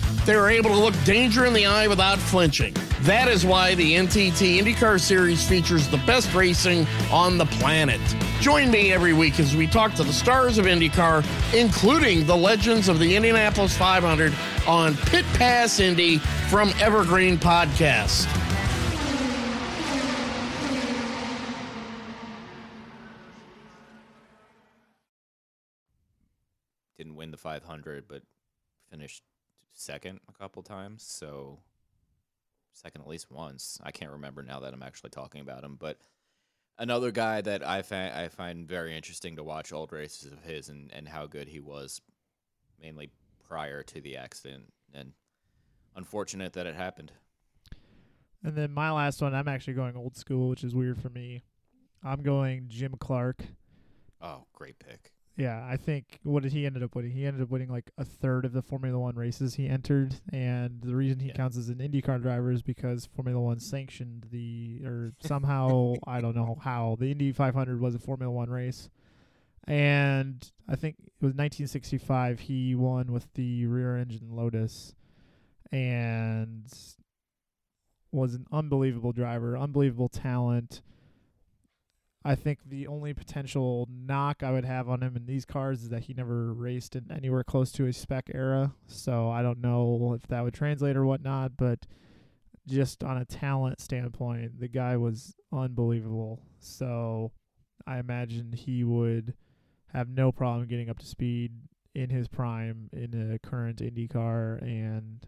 They 0.25 0.35
are 0.35 0.49
able 0.49 0.69
to 0.69 0.77
look 0.77 0.93
danger 1.03 1.45
in 1.45 1.53
the 1.53 1.65
eye 1.65 1.87
without 1.87 2.19
flinching. 2.19 2.75
That 3.01 3.27
is 3.27 3.43
why 3.43 3.73
the 3.73 3.95
NTT 3.95 4.59
IndyCar 4.59 4.99
Series 4.99 5.47
features 5.47 5.87
the 5.87 5.97
best 5.97 6.31
racing 6.35 6.85
on 7.11 7.39
the 7.39 7.47
planet. 7.47 7.99
Join 8.39 8.69
me 8.69 8.93
every 8.93 9.13
week 9.13 9.39
as 9.39 9.55
we 9.55 9.65
talk 9.65 9.95
to 9.95 10.03
the 10.03 10.13
stars 10.13 10.59
of 10.59 10.65
IndyCar, 10.65 11.25
including 11.59 12.27
the 12.27 12.37
legends 12.37 12.87
of 12.87 12.99
the 12.99 13.15
Indianapolis 13.15 13.75
500 13.75 14.33
on 14.67 14.95
Pit 14.95 15.25
Pass 15.33 15.79
Indy 15.79 16.19
from 16.49 16.71
Evergreen 16.79 17.37
Podcast. 17.37 18.27
didn't 27.01 27.15
win 27.15 27.31
the 27.31 27.37
500, 27.37 28.07
but 28.07 28.21
finished 28.91 29.23
second 29.73 30.19
a 30.29 30.33
couple 30.33 30.63
times. 30.63 31.03
So 31.03 31.59
second 32.73 33.01
at 33.01 33.07
least 33.07 33.31
once. 33.31 33.79
I 33.83 33.91
can't 33.91 34.11
remember 34.11 34.43
now 34.43 34.59
that 34.61 34.73
I'm 34.73 34.83
actually 34.83 35.09
talking 35.09 35.41
about 35.41 35.63
him, 35.63 35.77
but 35.79 35.97
another 36.77 37.11
guy 37.11 37.41
that 37.41 37.65
I 37.67 37.81
find 37.81 38.13
I 38.13 38.27
find 38.27 38.67
very 38.67 38.95
interesting 38.95 39.35
to 39.35 39.43
watch 39.43 39.73
old 39.73 39.91
races 39.91 40.31
of 40.31 40.43
his 40.43 40.69
and 40.69 40.91
and 40.93 41.07
how 41.07 41.27
good 41.27 41.47
he 41.47 41.59
was, 41.59 42.01
mainly 42.81 43.11
prior 43.47 43.83
to 43.83 44.01
the 44.01 44.17
accident, 44.17 44.71
and 44.93 45.13
unfortunate 45.95 46.53
that 46.53 46.65
it 46.67 46.75
happened. 46.75 47.11
And 48.43 48.55
then 48.55 48.71
my 48.71 48.91
last 48.91 49.21
one, 49.21 49.35
I'm 49.35 49.47
actually 49.47 49.73
going 49.73 49.95
old 49.95 50.15
school, 50.15 50.49
which 50.49 50.63
is 50.63 50.73
weird 50.73 50.99
for 50.99 51.09
me. 51.09 51.43
I'm 52.03 52.23
going 52.23 52.65
Jim 52.69 52.95
Clark. 52.99 53.43
Oh, 54.19 54.45
great 54.53 54.79
pick. 54.79 55.11
Yeah, 55.37 55.65
I 55.67 55.77
think 55.77 56.19
what 56.23 56.43
did 56.43 56.51
he 56.51 56.65
ended 56.65 56.83
up 56.83 56.93
winning? 56.93 57.11
He 57.11 57.25
ended 57.25 57.41
up 57.41 57.49
winning 57.49 57.69
like 57.69 57.89
a 57.97 58.03
third 58.05 58.45
of 58.45 58.51
the 58.53 58.61
Formula 58.61 58.99
One 58.99 59.15
races 59.15 59.55
he 59.55 59.67
entered, 59.67 60.15
and 60.31 60.81
the 60.81 60.95
reason 60.95 61.19
he 61.19 61.27
Yeah. 61.27 61.33
counts 61.35 61.57
as 61.57 61.69
an 61.69 61.77
IndyCar 61.79 62.21
driver 62.21 62.51
is 62.51 62.61
because 62.61 63.05
Formula 63.05 63.39
One 63.39 63.59
sanctioned 63.59 64.27
the 64.31 64.81
or 64.85 65.13
somehow 65.21 65.93
I 66.05 66.19
don't 66.21 66.35
know 66.35 66.57
how 66.61 66.97
the 66.99 67.11
Indy 67.11 67.31
500 67.31 67.79
was 67.79 67.95
a 67.95 67.99
Formula 67.99 68.31
One 68.31 68.49
race, 68.49 68.89
and 69.65 70.51
I 70.67 70.75
think 70.75 70.97
it 70.99 71.11
was 71.25 71.33
1965 71.33 72.41
he 72.41 72.75
won 72.75 73.11
with 73.11 73.33
the 73.33 73.65
rear 73.67 73.95
engine 73.95 74.35
Lotus, 74.35 74.93
and 75.71 76.65
was 78.11 78.33
an 78.35 78.45
unbelievable 78.51 79.13
driver, 79.13 79.57
unbelievable 79.57 80.09
talent. 80.09 80.81
I 82.23 82.35
think 82.35 82.59
the 82.65 82.87
only 82.87 83.13
potential 83.13 83.87
knock 83.91 84.43
I 84.43 84.51
would 84.51 84.65
have 84.65 84.87
on 84.87 85.01
him 85.01 85.15
in 85.15 85.25
these 85.25 85.43
cars 85.43 85.81
is 85.81 85.89
that 85.89 86.03
he 86.03 86.13
never 86.13 86.53
raced 86.53 86.95
in 86.95 87.11
anywhere 87.11 87.43
close 87.43 87.71
to 87.73 87.87
a 87.87 87.93
spec 87.93 88.29
era. 88.33 88.73
So 88.85 89.29
I 89.29 89.41
don't 89.41 89.59
know 89.59 90.15
if 90.15 90.27
that 90.27 90.43
would 90.43 90.53
translate 90.53 90.95
or 90.95 91.05
whatnot, 91.05 91.57
but 91.57 91.87
just 92.67 93.03
on 93.03 93.17
a 93.17 93.25
talent 93.25 93.81
standpoint, 93.81 94.59
the 94.59 94.67
guy 94.67 94.97
was 94.97 95.35
unbelievable. 95.51 96.43
So 96.59 97.31
I 97.87 97.97
imagine 97.97 98.53
he 98.53 98.83
would 98.83 99.33
have 99.91 100.07
no 100.07 100.31
problem 100.31 100.67
getting 100.67 100.89
up 100.89 100.99
to 100.99 101.05
speed 101.05 101.53
in 101.95 102.11
his 102.11 102.27
prime 102.27 102.89
in 102.93 103.31
a 103.33 103.39
current 103.39 103.81
Indy 103.81 104.07
car 104.07 104.59
and 104.61 105.25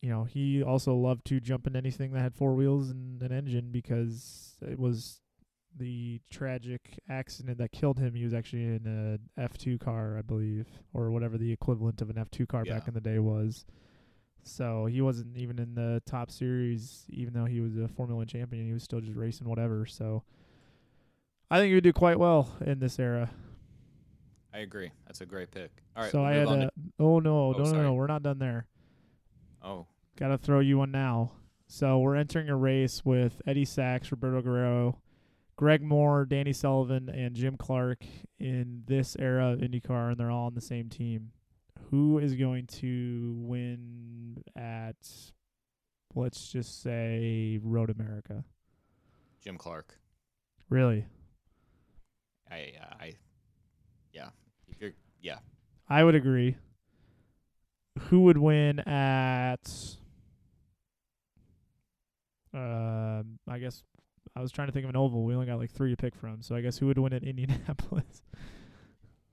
you 0.00 0.08
know, 0.08 0.24
he 0.24 0.62
also 0.62 0.94
loved 0.94 1.26
to 1.26 1.40
jump 1.40 1.66
in 1.66 1.76
anything 1.76 2.12
that 2.12 2.20
had 2.20 2.34
four 2.34 2.54
wheels 2.54 2.88
and 2.88 3.20
an 3.22 3.32
engine 3.32 3.70
because 3.70 4.56
it 4.62 4.78
was 4.78 5.20
the 5.78 6.20
tragic 6.30 6.98
accident 7.08 7.58
that 7.58 7.72
killed 7.72 7.98
him. 7.98 8.14
He 8.14 8.24
was 8.24 8.34
actually 8.34 8.64
in 8.64 9.18
a 9.36 9.40
F2 9.40 9.78
car, 9.80 10.16
I 10.18 10.22
believe, 10.22 10.66
or 10.92 11.10
whatever 11.10 11.38
the 11.38 11.52
equivalent 11.52 12.00
of 12.02 12.10
an 12.10 12.16
F2 12.16 12.46
car 12.48 12.64
back 12.64 12.88
in 12.88 12.94
the 12.94 13.00
day 13.00 13.18
was. 13.18 13.64
So 14.42 14.86
he 14.86 15.00
wasn't 15.00 15.36
even 15.36 15.58
in 15.58 15.74
the 15.74 16.02
top 16.06 16.30
series, 16.30 17.04
even 17.10 17.34
though 17.34 17.44
he 17.44 17.60
was 17.60 17.76
a 17.76 17.88
Formula 17.88 18.16
One 18.18 18.26
champion. 18.26 18.66
He 18.66 18.72
was 18.72 18.82
still 18.82 19.00
just 19.00 19.16
racing 19.16 19.48
whatever. 19.48 19.86
So 19.86 20.22
I 21.50 21.58
think 21.58 21.68
he 21.68 21.74
would 21.74 21.84
do 21.84 21.92
quite 21.92 22.18
well 22.18 22.48
in 22.64 22.78
this 22.80 22.98
era. 22.98 23.30
I 24.52 24.58
agree. 24.58 24.90
That's 25.06 25.20
a 25.20 25.26
great 25.26 25.50
pick. 25.50 25.70
All 25.96 26.02
right. 26.02 26.10
so 26.12 26.24
I 26.24 26.32
had 26.32 26.48
a, 26.48 26.56
to- 26.56 26.70
oh 26.98 27.20
no, 27.20 27.54
Oh, 27.54 27.58
no, 27.58 27.64
no, 27.72 27.82
no, 27.82 27.94
we're 27.94 28.06
not 28.08 28.22
done 28.22 28.38
there. 28.38 28.66
oh, 29.62 29.86
Got 30.16 30.28
to 30.28 30.38
throw 30.38 30.60
you 30.60 30.78
one 30.78 30.90
now. 30.90 31.32
So 31.68 31.98
we're 32.00 32.16
entering 32.16 32.48
a 32.48 32.56
race 32.56 33.04
with 33.04 33.40
Eddie 33.46 33.64
Sachs, 33.64 34.10
Roberto 34.10 34.42
Guerrero, 34.42 34.98
Greg 35.60 35.82
Moore, 35.82 36.24
Danny 36.24 36.54
Sullivan, 36.54 37.10
and 37.10 37.34
Jim 37.34 37.58
Clark 37.58 38.06
in 38.38 38.82
this 38.86 39.14
era 39.18 39.52
of 39.52 39.58
IndyCar, 39.58 40.08
and 40.08 40.16
they're 40.16 40.30
all 40.30 40.46
on 40.46 40.54
the 40.54 40.60
same 40.62 40.88
team. 40.88 41.32
Who 41.90 42.18
is 42.18 42.34
going 42.34 42.66
to 42.78 43.34
win 43.36 44.42
at, 44.56 44.96
let's 46.14 46.50
just 46.50 46.82
say, 46.82 47.60
Road 47.62 47.90
America? 47.90 48.42
Jim 49.44 49.58
Clark. 49.58 49.98
Really? 50.70 51.04
I, 52.50 52.72
uh, 52.80 52.94
I, 52.98 53.12
yeah. 54.14 54.30
If 54.66 54.80
you're, 54.80 54.92
yeah. 55.20 55.40
I 55.90 56.04
would 56.04 56.14
agree. 56.14 56.56
Who 58.08 58.22
would 58.22 58.38
win 58.38 58.78
at? 58.88 59.70
Um, 62.54 63.38
I 63.46 63.58
guess 63.58 63.82
I 64.36 64.40
was 64.40 64.52
trying 64.52 64.68
to 64.68 64.72
think 64.72 64.84
of 64.84 64.90
an 64.90 64.96
oval. 64.96 65.24
We 65.24 65.34
only 65.34 65.46
got 65.46 65.58
like 65.58 65.72
three 65.72 65.90
to 65.90 65.96
pick 65.96 66.14
from, 66.14 66.42
so 66.42 66.54
I 66.54 66.60
guess 66.60 66.78
who 66.78 66.86
would 66.86 66.98
win 66.98 67.12
at 67.12 67.22
Indianapolis? 67.24 68.22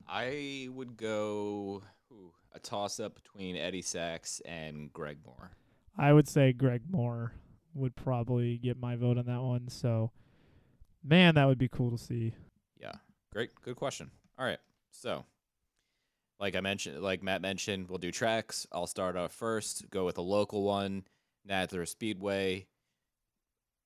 I 0.07 0.69
would 0.71 0.97
go 0.97 1.83
ooh, 2.12 2.33
a 2.53 2.60
toss 2.60 2.99
up 2.99 3.15
between 3.15 3.55
Eddie 3.55 3.81
Sachs 3.81 4.41
and 4.45 4.91
Greg 4.91 5.17
Moore. 5.25 5.51
I 5.97 6.13
would 6.13 6.27
say 6.27 6.53
Greg 6.53 6.83
Moore 6.89 7.33
would 7.73 7.95
probably 7.95 8.57
get 8.57 8.79
my 8.79 8.95
vote 8.95 9.17
on 9.17 9.25
that 9.25 9.41
one. 9.41 9.67
So, 9.69 10.12
man, 11.03 11.36
that 11.36 11.45
would 11.45 11.57
be 11.57 11.67
cool 11.67 11.91
to 11.91 11.97
see. 11.97 12.33
Yeah. 12.79 12.93
Great. 13.33 13.49
Good 13.62 13.75
question. 13.75 14.12
All 14.38 14.45
right. 14.45 14.60
So, 14.91 15.25
like 16.39 16.55
I 16.55 16.62
mentioned, 16.62 17.01
like 17.01 17.23
Matt 17.23 17.41
mentioned, 17.41 17.89
we'll 17.89 17.97
do 17.97 18.12
tracks. 18.12 18.65
I'll 18.71 18.88
start 18.88 19.15
off 19.15 19.31
first, 19.31 19.89
go 19.89 20.05
with 20.05 20.17
a 20.17 20.21
local 20.23 20.63
one, 20.63 21.03
Nazareth 21.45 21.89
Speedway. 21.89 22.67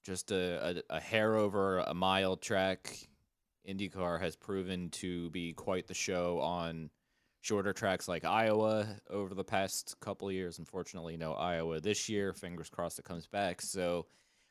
Just 0.03 0.31
a, 0.31 0.81
a, 0.89 0.95
a 0.95 0.99
hair 0.99 1.35
over 1.35 1.79
a 1.79 1.93
mile 1.93 2.35
track. 2.35 2.97
IndyCar 3.67 4.19
has 4.19 4.35
proven 4.35 4.89
to 4.89 5.29
be 5.29 5.53
quite 5.53 5.87
the 5.87 5.93
show 5.93 6.39
on 6.39 6.89
shorter 7.41 7.73
tracks 7.73 8.07
like 8.07 8.23
Iowa 8.23 8.87
over 9.09 9.33
the 9.33 9.43
past 9.43 9.95
couple 9.99 10.31
years. 10.31 10.59
Unfortunately, 10.59 11.17
no 11.17 11.33
Iowa 11.33 11.79
this 11.79 12.09
year. 12.09 12.33
Fingers 12.33 12.69
crossed 12.69 12.99
it 12.99 13.05
comes 13.05 13.27
back. 13.27 13.61
So 13.61 14.07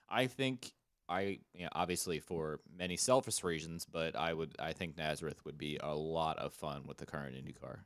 I 0.09 0.27
think 0.27 0.73
I 1.09 1.41
you 1.55 1.65
know, 1.65 1.69
obviously 1.73 2.21
for 2.21 2.61
many 2.77 2.97
selfish 2.97 3.43
reasons, 3.43 3.85
but 3.85 4.17
I 4.17 4.33
would 4.33 4.55
I 4.59 4.73
think 4.73 4.97
Nazareth 4.97 5.45
would 5.45 5.59
be 5.59 5.79
a 5.83 5.95
lot 5.95 6.39
of 6.39 6.53
fun 6.53 6.83
with 6.87 6.99
the 6.99 7.07
current 7.07 7.35
IndyCar. 7.35 7.81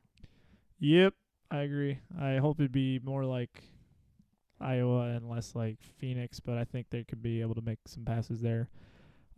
Yep, 0.79 1.13
I 1.51 1.57
agree. 1.59 1.99
I 2.19 2.37
hope 2.37 2.59
it'd 2.59 2.71
be 2.71 2.99
more 2.99 3.25
like 3.25 3.63
Iowa 4.59 5.07
and 5.09 5.29
less 5.29 5.55
like 5.55 5.77
Phoenix, 5.97 6.39
but 6.39 6.57
I 6.57 6.63
think 6.63 6.87
they 6.89 7.03
could 7.03 7.21
be 7.21 7.41
able 7.41 7.55
to 7.55 7.61
make 7.61 7.79
some 7.87 8.05
passes 8.05 8.41
there. 8.41 8.69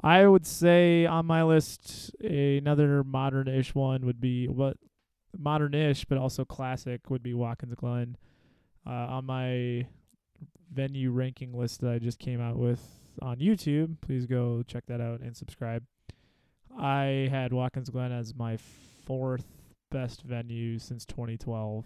I 0.02 0.28
would 0.28 0.46
say 0.46 1.06
on 1.06 1.26
my 1.26 1.44
list 1.44 2.12
another 2.22 3.04
modern-ish 3.04 3.74
one 3.74 4.06
would 4.06 4.22
be 4.22 4.48
what 4.48 4.78
modern-ish, 5.38 6.06
but 6.06 6.18
also 6.18 6.46
classic 6.46 7.10
would 7.10 7.24
be 7.24 7.34
Watkins 7.34 7.76
Glen. 7.76 8.18
Uh, 8.86 8.90
on 8.90 9.26
my 9.26 9.86
venue 10.72 11.12
ranking 11.12 11.52
list 11.52 11.82
that 11.82 11.92
I 11.92 12.00
just 12.00 12.20
came 12.20 12.40
out 12.40 12.58
with 12.58 12.82
on 13.22 13.38
YouTube, 13.38 14.00
please 14.02 14.26
go 14.26 14.64
check 14.66 14.86
that 14.88 15.02
out 15.02 15.22
and 15.22 15.36
subscribe. 15.36 15.84
I 16.80 17.28
had 17.32 17.52
Watkins 17.52 17.90
Glen 17.90 18.12
as 18.12 18.36
my 18.36 18.58
fourth 19.06 19.46
best 19.90 20.22
venue 20.22 20.80
since 20.80 21.06
2012. 21.06 21.86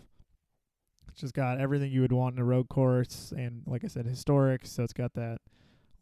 It's 1.12 1.22
just 1.22 1.34
got 1.34 1.60
everything 1.60 1.92
you 1.92 2.02
would 2.02 2.12
want 2.12 2.36
in 2.36 2.42
a 2.42 2.46
road 2.46 2.70
course, 2.70 3.34
and 3.36 3.64
like 3.66 3.84
I 3.84 3.88
said, 3.88 4.06
historic. 4.06 4.66
So 4.66 4.84
it's 4.84 4.94
got 4.94 5.14
that 5.14 5.40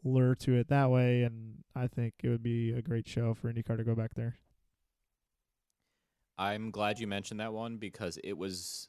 lure 0.04 0.34
to 0.36 0.54
it 0.54 0.68
that 0.68 0.90
way, 0.90 1.22
and 1.22 1.64
I 1.74 1.86
think 1.86 2.14
it 2.22 2.28
would 2.28 2.42
be 2.42 2.72
a 2.72 2.82
great 2.82 3.08
show 3.08 3.34
for 3.34 3.52
IndyCar 3.52 3.76
to 3.76 3.84
go 3.84 3.94
back 3.94 4.14
there. 4.14 4.36
I'm 6.38 6.70
glad 6.70 6.98
you 6.98 7.06
mentioned 7.06 7.40
that 7.40 7.52
one 7.52 7.76
because 7.76 8.18
it 8.24 8.32
was 8.32 8.88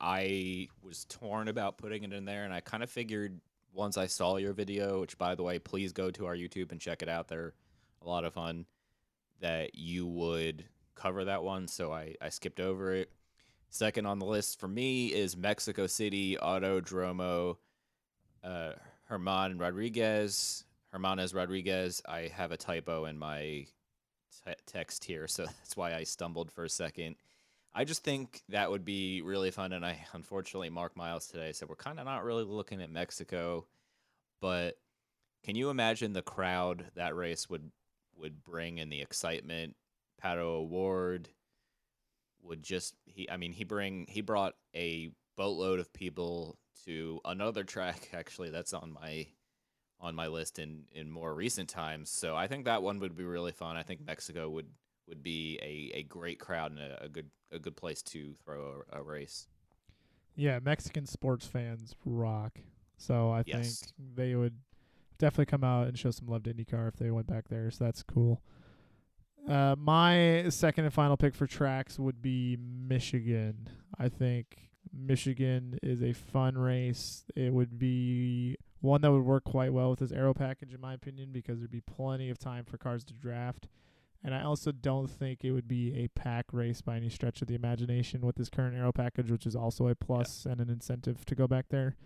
I 0.00 0.68
was 0.82 1.04
torn 1.04 1.48
about 1.48 1.76
putting 1.76 2.04
it 2.04 2.12
in 2.14 2.24
there 2.24 2.44
and 2.44 2.54
I 2.54 2.60
kind 2.60 2.82
of 2.82 2.88
figured 2.88 3.38
once 3.74 3.98
I 3.98 4.06
saw 4.06 4.36
your 4.36 4.54
video, 4.54 5.00
which 5.00 5.18
by 5.18 5.34
the 5.34 5.42
way, 5.42 5.58
please 5.58 5.92
go 5.92 6.10
to 6.12 6.26
our 6.26 6.34
YouTube 6.34 6.72
and 6.72 6.80
check 6.80 7.02
it 7.02 7.08
out. 7.08 7.28
They're 7.28 7.52
a 8.02 8.08
lot 8.08 8.24
of 8.24 8.32
fun 8.32 8.64
that 9.40 9.74
you 9.74 10.06
would 10.06 10.64
cover 10.94 11.24
that 11.26 11.42
one, 11.42 11.68
so 11.68 11.92
I, 11.92 12.14
I 12.20 12.30
skipped 12.30 12.60
over 12.60 12.94
it. 12.94 13.12
Second 13.70 14.04
on 14.06 14.18
the 14.18 14.26
list 14.26 14.58
for 14.58 14.66
me 14.66 15.06
is 15.06 15.36
Mexico 15.36 15.86
City 15.86 16.36
Autodromo 16.36 17.56
uh, 18.42 18.72
Herman 19.04 19.58
Rodriguez. 19.58 20.64
Hermanos 20.88 21.32
Rodriguez. 21.32 22.02
I 22.08 22.32
have 22.34 22.50
a 22.50 22.56
typo 22.56 23.04
in 23.04 23.16
my 23.16 23.66
te- 24.44 24.54
text 24.66 25.04
here, 25.04 25.28
so 25.28 25.44
that's 25.46 25.76
why 25.76 25.94
I 25.94 26.02
stumbled 26.02 26.50
for 26.50 26.64
a 26.64 26.68
second. 26.68 27.14
I 27.72 27.84
just 27.84 28.02
think 28.02 28.42
that 28.48 28.72
would 28.72 28.84
be 28.84 29.22
really 29.22 29.52
fun, 29.52 29.72
and 29.72 29.86
I 29.86 30.04
unfortunately 30.14 30.70
Mark 30.70 30.96
Miles 30.96 31.28
today 31.28 31.52
said 31.52 31.68
we're 31.68 31.76
kind 31.76 32.00
of 32.00 32.06
not 32.06 32.24
really 32.24 32.42
looking 32.42 32.82
at 32.82 32.90
Mexico, 32.90 33.66
but 34.40 34.78
can 35.44 35.54
you 35.54 35.70
imagine 35.70 36.12
the 36.12 36.22
crowd 36.22 36.86
that 36.96 37.14
race 37.14 37.48
would 37.48 37.70
would 38.16 38.42
bring 38.42 38.80
and 38.80 38.90
the 38.90 39.00
excitement? 39.00 39.76
Pato 40.22 40.38
O'Ward 40.38 41.28
would 42.42 42.62
just 42.62 42.94
he 43.06 43.28
I 43.30 43.36
mean 43.36 43.52
he 43.52 43.64
bring 43.64 44.06
he 44.08 44.20
brought 44.20 44.54
a 44.74 45.10
boatload 45.36 45.80
of 45.80 45.92
people 45.92 46.58
to 46.84 47.20
another 47.24 47.64
track 47.64 48.10
actually 48.14 48.50
that's 48.50 48.72
on 48.72 48.92
my 48.92 49.26
on 50.00 50.14
my 50.14 50.26
list 50.28 50.58
in 50.58 50.84
in 50.92 51.10
more 51.10 51.34
recent 51.34 51.68
times. 51.68 52.10
So 52.10 52.36
I 52.36 52.46
think 52.46 52.64
that 52.64 52.82
one 52.82 52.98
would 53.00 53.16
be 53.16 53.24
really 53.24 53.52
fun. 53.52 53.76
I 53.76 53.82
think 53.82 54.00
Mexico 54.04 54.48
would 54.50 54.68
would 55.08 55.22
be 55.22 55.58
a, 55.62 55.98
a 55.98 56.02
great 56.04 56.38
crowd 56.38 56.70
and 56.72 56.80
a, 56.80 57.04
a 57.04 57.08
good 57.08 57.30
a 57.52 57.58
good 57.58 57.76
place 57.76 58.02
to 58.02 58.32
throw 58.44 58.84
a, 58.92 59.00
a 59.00 59.02
race. 59.02 59.48
Yeah, 60.36 60.58
Mexican 60.62 61.06
sports 61.06 61.46
fans 61.46 61.94
rock. 62.04 62.58
So 62.96 63.30
I 63.30 63.42
Yes. 63.44 63.82
think 63.92 63.92
they 64.16 64.34
would 64.34 64.54
definitely 65.18 65.46
come 65.46 65.64
out 65.64 65.86
and 65.88 65.98
show 65.98 66.10
some 66.10 66.28
love 66.28 66.44
to 66.44 66.54
IndyCar 66.54 66.88
if 66.88 66.96
they 66.96 67.10
went 67.10 67.26
back 67.26 67.48
there. 67.48 67.70
So 67.70 67.84
that's 67.84 68.02
cool. 68.02 68.42
Uh, 69.50 69.74
my 69.76 70.44
second 70.48 70.84
and 70.84 70.94
final 70.94 71.16
pick 71.16 71.34
for 71.34 71.46
tracks 71.48 71.98
would 71.98 72.22
be 72.22 72.56
Michigan. 72.56 73.68
I 73.98 74.08
think 74.08 74.70
Michigan 74.92 75.76
is 75.82 76.04
a 76.04 76.12
fun 76.12 76.56
race. 76.56 77.24
It 77.34 77.52
would 77.52 77.76
be 77.76 78.56
one 78.80 79.00
that 79.00 79.10
would 79.10 79.24
work 79.24 79.42
quite 79.42 79.72
well 79.72 79.90
with 79.90 79.98
this 79.98 80.12
aero 80.12 80.34
package, 80.34 80.72
in 80.72 80.80
my 80.80 80.94
opinion, 80.94 81.30
because 81.32 81.58
there'd 81.58 81.70
be 81.70 81.80
plenty 81.80 82.30
of 82.30 82.38
time 82.38 82.64
for 82.64 82.78
cars 82.78 83.02
to 83.06 83.14
draft. 83.14 83.66
And 84.22 84.36
I 84.36 84.42
also 84.42 84.70
don't 84.70 85.10
think 85.10 85.42
it 85.42 85.50
would 85.50 85.66
be 85.66 85.96
a 85.96 86.06
pack 86.08 86.46
race 86.52 86.80
by 86.80 86.96
any 86.96 87.08
stretch 87.08 87.42
of 87.42 87.48
the 87.48 87.56
imagination 87.56 88.20
with 88.20 88.36
this 88.36 88.50
current 88.50 88.76
aero 88.76 88.92
package, 88.92 89.32
which 89.32 89.46
is 89.46 89.56
also 89.56 89.88
a 89.88 89.96
plus 89.96 90.46
and 90.46 90.60
an 90.60 90.70
incentive 90.70 91.24
to 91.24 91.34
go 91.34 91.48
back 91.48 91.70
there. 91.70 91.96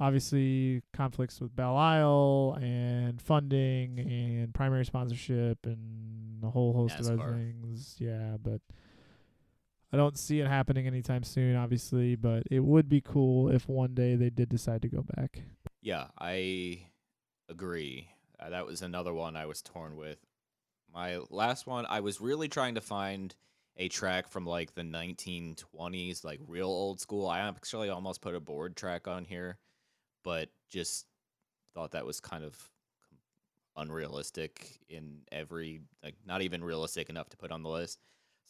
Obviously, 0.00 0.82
conflicts 0.92 1.40
with 1.40 1.54
Belle 1.54 1.76
Isle 1.76 2.58
and 2.60 3.20
funding 3.20 4.00
and 4.00 4.52
primary 4.52 4.84
sponsorship 4.84 5.64
and 5.66 6.03
a 6.44 6.50
whole 6.50 6.72
host 6.72 6.98
of 7.00 7.06
other 7.06 7.32
things. 7.32 7.96
Yeah, 7.98 8.36
but 8.42 8.60
I 9.92 9.96
don't 9.96 10.18
see 10.18 10.40
it 10.40 10.48
happening 10.48 10.86
anytime 10.86 11.22
soon, 11.22 11.56
obviously, 11.56 12.16
but 12.16 12.44
it 12.50 12.60
would 12.60 12.88
be 12.88 13.00
cool 13.00 13.48
if 13.48 13.68
one 13.68 13.94
day 13.94 14.16
they 14.16 14.30
did 14.30 14.48
decide 14.48 14.82
to 14.82 14.88
go 14.88 15.02
back. 15.16 15.42
Yeah, 15.82 16.06
I 16.18 16.88
agree. 17.48 18.08
Uh, 18.40 18.50
that 18.50 18.66
was 18.66 18.82
another 18.82 19.14
one 19.14 19.36
I 19.36 19.46
was 19.46 19.62
torn 19.62 19.96
with. 19.96 20.18
My 20.92 21.18
last 21.30 21.66
one, 21.66 21.86
I 21.88 22.00
was 22.00 22.20
really 22.20 22.48
trying 22.48 22.74
to 22.74 22.80
find 22.80 23.34
a 23.76 23.88
track 23.88 24.28
from 24.28 24.46
like 24.46 24.74
the 24.74 24.82
1920s, 24.82 26.24
like 26.24 26.40
real 26.46 26.68
old 26.68 27.00
school. 27.00 27.28
I 27.28 27.40
actually 27.40 27.88
almost 27.88 28.20
put 28.20 28.34
a 28.34 28.40
board 28.40 28.76
track 28.76 29.08
on 29.08 29.24
here, 29.24 29.58
but 30.22 30.48
just 30.68 31.06
thought 31.74 31.92
that 31.92 32.06
was 32.06 32.20
kind 32.20 32.44
of 32.44 32.56
unrealistic 33.76 34.78
in 34.88 35.18
every 35.32 35.80
like 36.02 36.16
not 36.26 36.42
even 36.42 36.62
realistic 36.62 37.08
enough 37.10 37.28
to 37.30 37.36
put 37.36 37.50
on 37.50 37.62
the 37.62 37.68
list. 37.68 38.00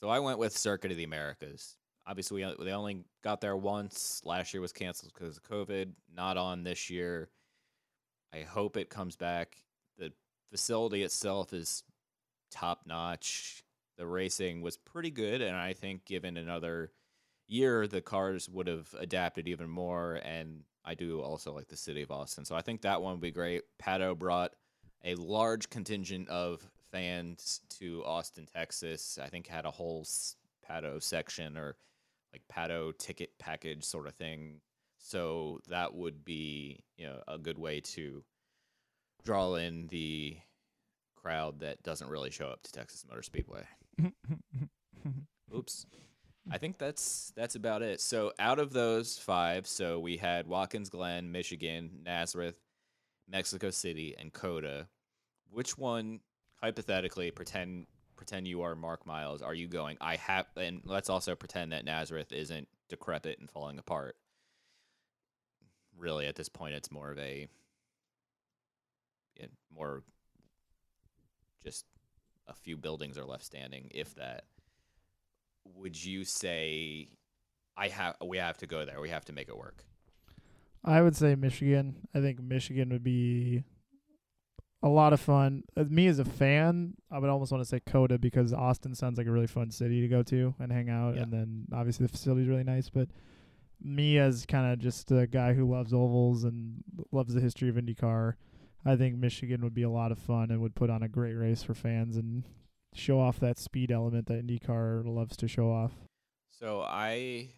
So 0.01 0.09
I 0.09 0.19
went 0.19 0.39
with 0.39 0.57
Circuit 0.57 0.91
of 0.91 0.97
the 0.97 1.05
Americas. 1.05 1.77
obviously 2.07 2.45
we, 2.45 2.65
they 2.65 2.73
only 2.73 3.05
got 3.23 3.41
there 3.41 3.57
once. 3.57 4.21
Last 4.25 4.53
year 4.53 4.61
was 4.61 4.73
canceled 4.73 5.13
because 5.15 5.37
of 5.37 5.43
COVID. 5.45 5.93
Not 6.15 6.37
on 6.37 6.63
this 6.65 6.91
year. 6.91 7.31
I 8.33 8.43
hope 8.43 8.77
it 8.77 8.91
comes 8.91 9.17
back. 9.17 9.57
The 9.99 10.13
facility 10.51 11.03
itself 11.03 11.53
is 11.53 11.85
top 12.51 12.83
notch. 12.87 13.63
The 13.97 14.07
racing 14.07 14.61
was 14.61 14.77
pretty 14.77 15.11
good, 15.11 15.41
and 15.41 15.57
I 15.57 15.73
think 15.73 16.05
given 16.05 16.37
another 16.37 16.91
year, 17.47 17.87
the 17.87 18.01
cars 18.01 18.49
would 18.49 18.67
have 18.67 18.93
adapted 18.99 19.47
even 19.47 19.69
more. 19.69 20.21
And 20.25 20.63
I 20.85 20.95
do 20.95 21.21
also 21.21 21.55
like 21.55 21.69
the 21.69 21.77
city 21.77 22.03
of 22.03 22.11
Austin, 22.11 22.45
so 22.45 22.57
I 22.57 22.61
think 22.61 22.83
that 22.83 23.01
one 23.01 23.13
would 23.13 23.21
be 23.21 23.31
great. 23.31 23.63
Pato 23.81 24.19
brought 24.19 24.53
a 25.05 25.15
large 25.17 25.69
contingent 25.71 26.29
of 26.29 26.67
fans 26.91 27.61
to 27.79 28.03
Austin, 28.05 28.47
Texas. 28.47 29.19
I 29.23 29.29
think 29.29 29.47
had 29.47 29.67
a 29.67 29.71
whole 29.71 30.07
Pato 30.69 31.03
section 31.03 31.57
or 31.57 31.77
like 32.33 32.43
Pato 32.53 32.97
ticket 32.99 33.31
package 33.39 33.85
sort 33.85 34.07
of 34.07 34.15
thing. 34.15 34.61
So 34.99 35.61
that 35.69 35.95
would 35.95 36.25
be 36.25 36.83
you 36.97 37.07
know 37.07 37.21
a 37.29 37.39
good 37.39 37.59
way 37.59 37.81
to 37.81 38.25
draw 39.25 39.55
in 39.55 39.87
the 39.89 40.37
crowd 41.15 41.61
that 41.61 41.83
doesn't 41.83 42.09
really 42.09 42.31
show 42.31 42.49
up 42.49 42.63
to 42.63 42.73
Texas 42.73 43.05
Motor 43.09 43.23
Speedway. 43.23 43.65
Oops. 45.55 45.87
I 46.51 46.59
think 46.59 46.79
that's 46.79 47.33
that's 47.37 47.55
about 47.55 47.83
it. 47.83 48.01
So 48.01 48.33
out 48.39 48.59
of 48.59 48.73
those 48.73 49.19
five, 49.19 49.67
so 49.67 49.99
we 49.99 50.17
had 50.19 50.47
Watkins 50.47 50.91
Glen, 50.91 51.33
Michigan, 51.33 51.91
Nazareth, 52.05 52.59
Mexico 53.29 53.71
City, 53.71 54.15
and 54.19 54.33
COTA. 54.33 54.89
Which 55.51 55.79
one, 55.79 56.21
hypothetically, 56.61 57.31
pretend 57.31 57.87
pretend 58.17 58.47
you 58.47 58.63
are 58.63 58.75
Mark 58.75 59.07
Miles? 59.07 59.43
Are 59.43 59.55
you 59.55 59.67
going? 59.67 59.97
I 60.01 60.17
have, 60.17 60.47
and 60.57 60.81
let's 60.85 61.11
also 61.11 61.35
pretend 61.35 61.73
that 61.73 61.85
Nazareth 61.85 62.33
isn't 62.33 62.69
decrepit 62.89 63.39
and 63.41 63.51
falling 63.51 63.79
apart. 63.79 64.17
Really, 65.97 66.27
at 66.27 66.37
this 66.37 66.49
point, 66.49 66.75
it's 66.75 66.91
more 66.91 67.11
of 67.11 67.19
a 67.19 67.49
more 69.75 70.03
just 71.63 71.87
a 72.47 72.55
few 72.55 72.77
buildings 72.77 73.19
are 73.19 73.25
left 73.25 73.45
standing, 73.45 73.91
if 73.91 74.15
that. 74.17 74.45
Would 75.77 76.03
you 76.03 76.25
say 76.25 77.09
I 77.77 77.89
have 77.89 78.17
we 78.25 78.39
have 78.39 78.59
to 78.59 78.67
go 78.67 78.85
there? 78.85 79.01
We 79.01 79.11
have 79.11 79.25
to 79.27 79.33
make 79.33 79.49
it 79.49 79.57
work. 79.57 79.85
I 80.85 81.01
would 81.01 81.17
say 81.17 81.35
Michigan. 81.35 81.97
I 82.15 82.21
think 82.21 82.41
Michigan 82.41 82.91
would 82.91 83.05
be 83.05 83.65
a 84.83 84.89
lot 84.89 85.15
of 85.15 85.21
fun. 85.21 85.63
Uh, 85.77 85.85
me 85.85 86.07
as 86.09 86.19
a 86.19 86.25
fan, 86.25 86.95
I 87.11 87.19
would 87.19 87.31
almost 87.31 87.51
want 87.51 87.63
to 87.63 87.69
say 87.69 87.81
COTA 87.81 88.19
because 88.19 88.53
Austin 88.53 88.95
sounds 88.95 89.17
like 89.17 89.27
a 89.27 89.33
really 89.33 89.47
fun 89.47 89.71
city 89.71 90.03
to 90.03 90.09
go 90.09 90.23
to 90.25 90.55
and 90.59 90.71
hang 90.71 90.91
out. 90.91 91.17
Yeah. 91.17 91.23
And 91.23 91.33
then 91.33 91.67
obviously 91.73 92.07
the 92.07 92.13
facility 92.13 92.43
is 92.43 92.49
really 92.49 92.65
nice. 92.65 92.91
But 92.91 93.09
me 93.83 94.19
as 94.19 94.45
kind 94.45 94.71
of 94.71 94.79
just 94.79 95.11
a 95.11 95.27
guy 95.27 95.55
who 95.55 95.71
loves 95.71 95.95
ovals 95.95 96.45
and 96.45 96.85
loves 97.13 97.33
the 97.33 97.41
history 97.41 97.71
of 97.71 97.77
IndyCar, 97.77 98.35
I 98.85 98.97
think 98.97 99.17
Michigan 99.17 99.63
would 99.63 99.75
be 99.75 99.85
a 99.85 99.91
lot 99.91 100.13
of 100.13 100.19
fun 100.19 100.51
and 100.51 100.61
would 100.61 100.75
put 100.75 100.91
on 100.91 101.03
a 101.03 101.09
great 101.09 101.35
race 101.35 101.63
for 101.63 101.73
fans 101.73 102.19
and 102.19 102.45
show 102.95 103.19
off 103.19 103.41
that 103.41 103.59
speed 103.59 103.91
element 103.91 104.27
that 104.27 104.47
IndyCar 104.47 105.07
loves 105.07 105.37
to 105.39 105.49
show 105.49 105.71
off. 105.71 105.93
So 106.51 106.83
I 106.83 107.55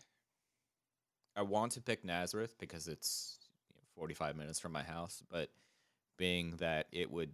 I 1.37 1.43
want 1.43 1.73
to 1.73 1.81
pick 1.81 2.05
Nazareth 2.05 2.55
because 2.59 2.89
it's 2.89 3.39
you 3.69 3.77
know, 3.77 3.83
45 3.95 4.37
minutes 4.37 4.59
from 4.59 4.73
my 4.73 4.83
house, 4.83 5.23
but 5.31 5.51
being 6.17 6.57
that 6.57 6.87
it 6.93 7.11
would 7.11 7.31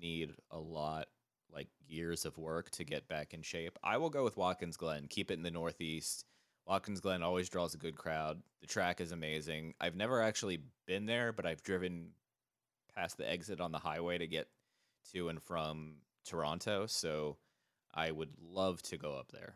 need 0.00 0.30
a 0.50 0.58
lot 0.58 1.08
like 1.52 1.68
years 1.86 2.24
of 2.24 2.38
work 2.38 2.70
to 2.70 2.84
get 2.84 3.08
back 3.08 3.34
in 3.34 3.42
shape, 3.42 3.78
I 3.82 3.98
will 3.98 4.10
go 4.10 4.24
with 4.24 4.36
Watkins 4.36 4.76
Glen. 4.76 5.06
Keep 5.08 5.30
it 5.30 5.34
in 5.34 5.42
the 5.42 5.50
Northeast. 5.50 6.24
Watkins 6.66 7.00
Glen 7.00 7.22
always 7.22 7.48
draws 7.48 7.74
a 7.74 7.78
good 7.78 7.96
crowd. 7.96 8.40
The 8.60 8.66
track 8.66 9.00
is 9.00 9.12
amazing. 9.12 9.74
I've 9.80 9.96
never 9.96 10.22
actually 10.22 10.60
been 10.86 11.06
there, 11.06 11.32
but 11.32 11.44
I've 11.44 11.62
driven 11.62 12.10
past 12.94 13.18
the 13.18 13.28
exit 13.28 13.60
on 13.60 13.72
the 13.72 13.78
highway 13.78 14.18
to 14.18 14.26
get 14.26 14.48
to 15.12 15.28
and 15.28 15.42
from 15.42 15.96
Toronto, 16.24 16.86
so 16.86 17.36
I 17.92 18.10
would 18.10 18.30
love 18.40 18.82
to 18.82 18.96
go 18.96 19.14
up 19.14 19.32
there. 19.32 19.54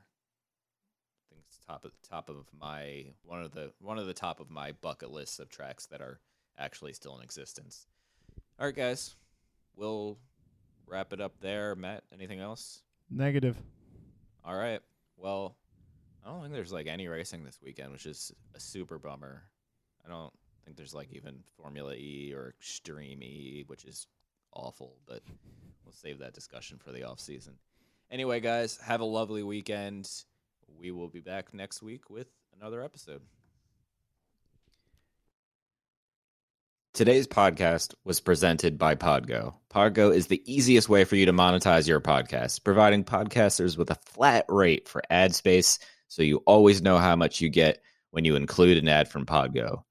I 1.68 1.72
think 1.78 1.84
it's 1.84 2.08
top 2.08 2.28
of 2.28 2.28
top 2.28 2.28
of 2.28 2.46
my 2.60 3.06
one 3.24 3.42
of 3.42 3.52
the 3.52 3.72
one 3.80 3.98
of 3.98 4.06
the 4.06 4.14
top 4.14 4.40
of 4.40 4.50
my 4.50 4.72
bucket 4.72 5.10
lists 5.10 5.38
of 5.38 5.48
tracks 5.48 5.86
that 5.86 6.00
are 6.00 6.20
actually 6.58 6.92
still 6.92 7.16
in 7.16 7.22
existence. 7.22 7.86
All 8.58 8.66
right, 8.66 8.74
guys, 8.74 9.16
we'll 9.76 10.18
wrap 10.86 11.12
it 11.12 11.20
up 11.20 11.40
there. 11.40 11.74
Matt, 11.74 12.04
anything 12.12 12.40
else? 12.40 12.82
Negative. 13.10 13.56
All 14.44 14.56
right. 14.56 14.80
Well, 15.16 15.56
I 16.24 16.30
don't 16.30 16.40
think 16.42 16.52
there's 16.52 16.72
like 16.72 16.86
any 16.86 17.08
racing 17.08 17.44
this 17.44 17.58
weekend, 17.62 17.92
which 17.92 18.06
is 18.06 18.32
a 18.54 18.60
super 18.60 18.98
bummer. 18.98 19.42
I 20.04 20.10
don't 20.10 20.32
think 20.64 20.76
there's 20.76 20.94
like 20.94 21.08
even 21.12 21.40
Formula 21.56 21.94
E 21.94 22.32
or 22.34 22.54
Extreme 22.58 23.22
E, 23.22 23.64
which 23.66 23.84
is 23.84 24.06
awful, 24.52 24.96
but 25.06 25.22
we'll 25.84 25.92
save 25.92 26.18
that 26.18 26.34
discussion 26.34 26.78
for 26.78 26.92
the 26.92 27.04
off 27.04 27.20
season. 27.20 27.54
Anyway, 28.10 28.40
guys, 28.40 28.78
have 28.82 29.00
a 29.00 29.04
lovely 29.04 29.42
weekend. 29.42 30.08
We 30.78 30.90
will 30.90 31.08
be 31.08 31.20
back 31.20 31.54
next 31.54 31.82
week 31.82 32.10
with 32.10 32.28
another 32.58 32.82
episode. 32.82 33.22
Today's 36.94 37.26
podcast 37.26 37.94
was 38.04 38.20
presented 38.20 38.78
by 38.78 38.94
Podgo. 38.94 39.54
Podgo 39.68 40.14
is 40.14 40.28
the 40.28 40.42
easiest 40.46 40.88
way 40.88 41.02
for 41.04 41.16
you 41.16 41.26
to 41.26 41.32
monetize 41.32 41.88
your 41.88 42.00
podcast, 42.00 42.62
providing 42.62 43.02
podcasters 43.02 43.76
with 43.76 43.90
a 43.90 43.98
flat 44.06 44.44
rate 44.48 44.88
for 44.88 45.02
ad 45.10 45.34
space 45.34 45.80
so 46.06 46.22
you 46.22 46.42
always 46.46 46.82
know 46.82 46.98
how 46.98 47.16
much 47.16 47.40
you 47.40 47.48
get 47.48 47.82
when 48.12 48.24
you 48.24 48.36
include 48.36 48.78
an 48.78 48.86
ad 48.86 49.08
from 49.08 49.26
Podgo. 49.26 49.82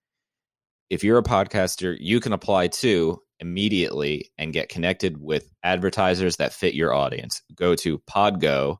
If 0.90 1.04
you're 1.04 1.18
a 1.18 1.24
podcaster, 1.24 1.98
you 2.00 2.22
can 2.22 2.32
apply 2.32 2.68
too 2.68 3.22
immediately 3.40 4.32
and 4.38 4.54
get 4.54 4.70
connected 4.70 5.18
with 5.20 5.52
advertisers 5.62 6.38
that 6.38 6.54
fit 6.54 6.74
your 6.74 6.94
audience. 6.94 7.42
Go 7.54 7.76
to 7.76 8.00
podgo.co 8.00 8.80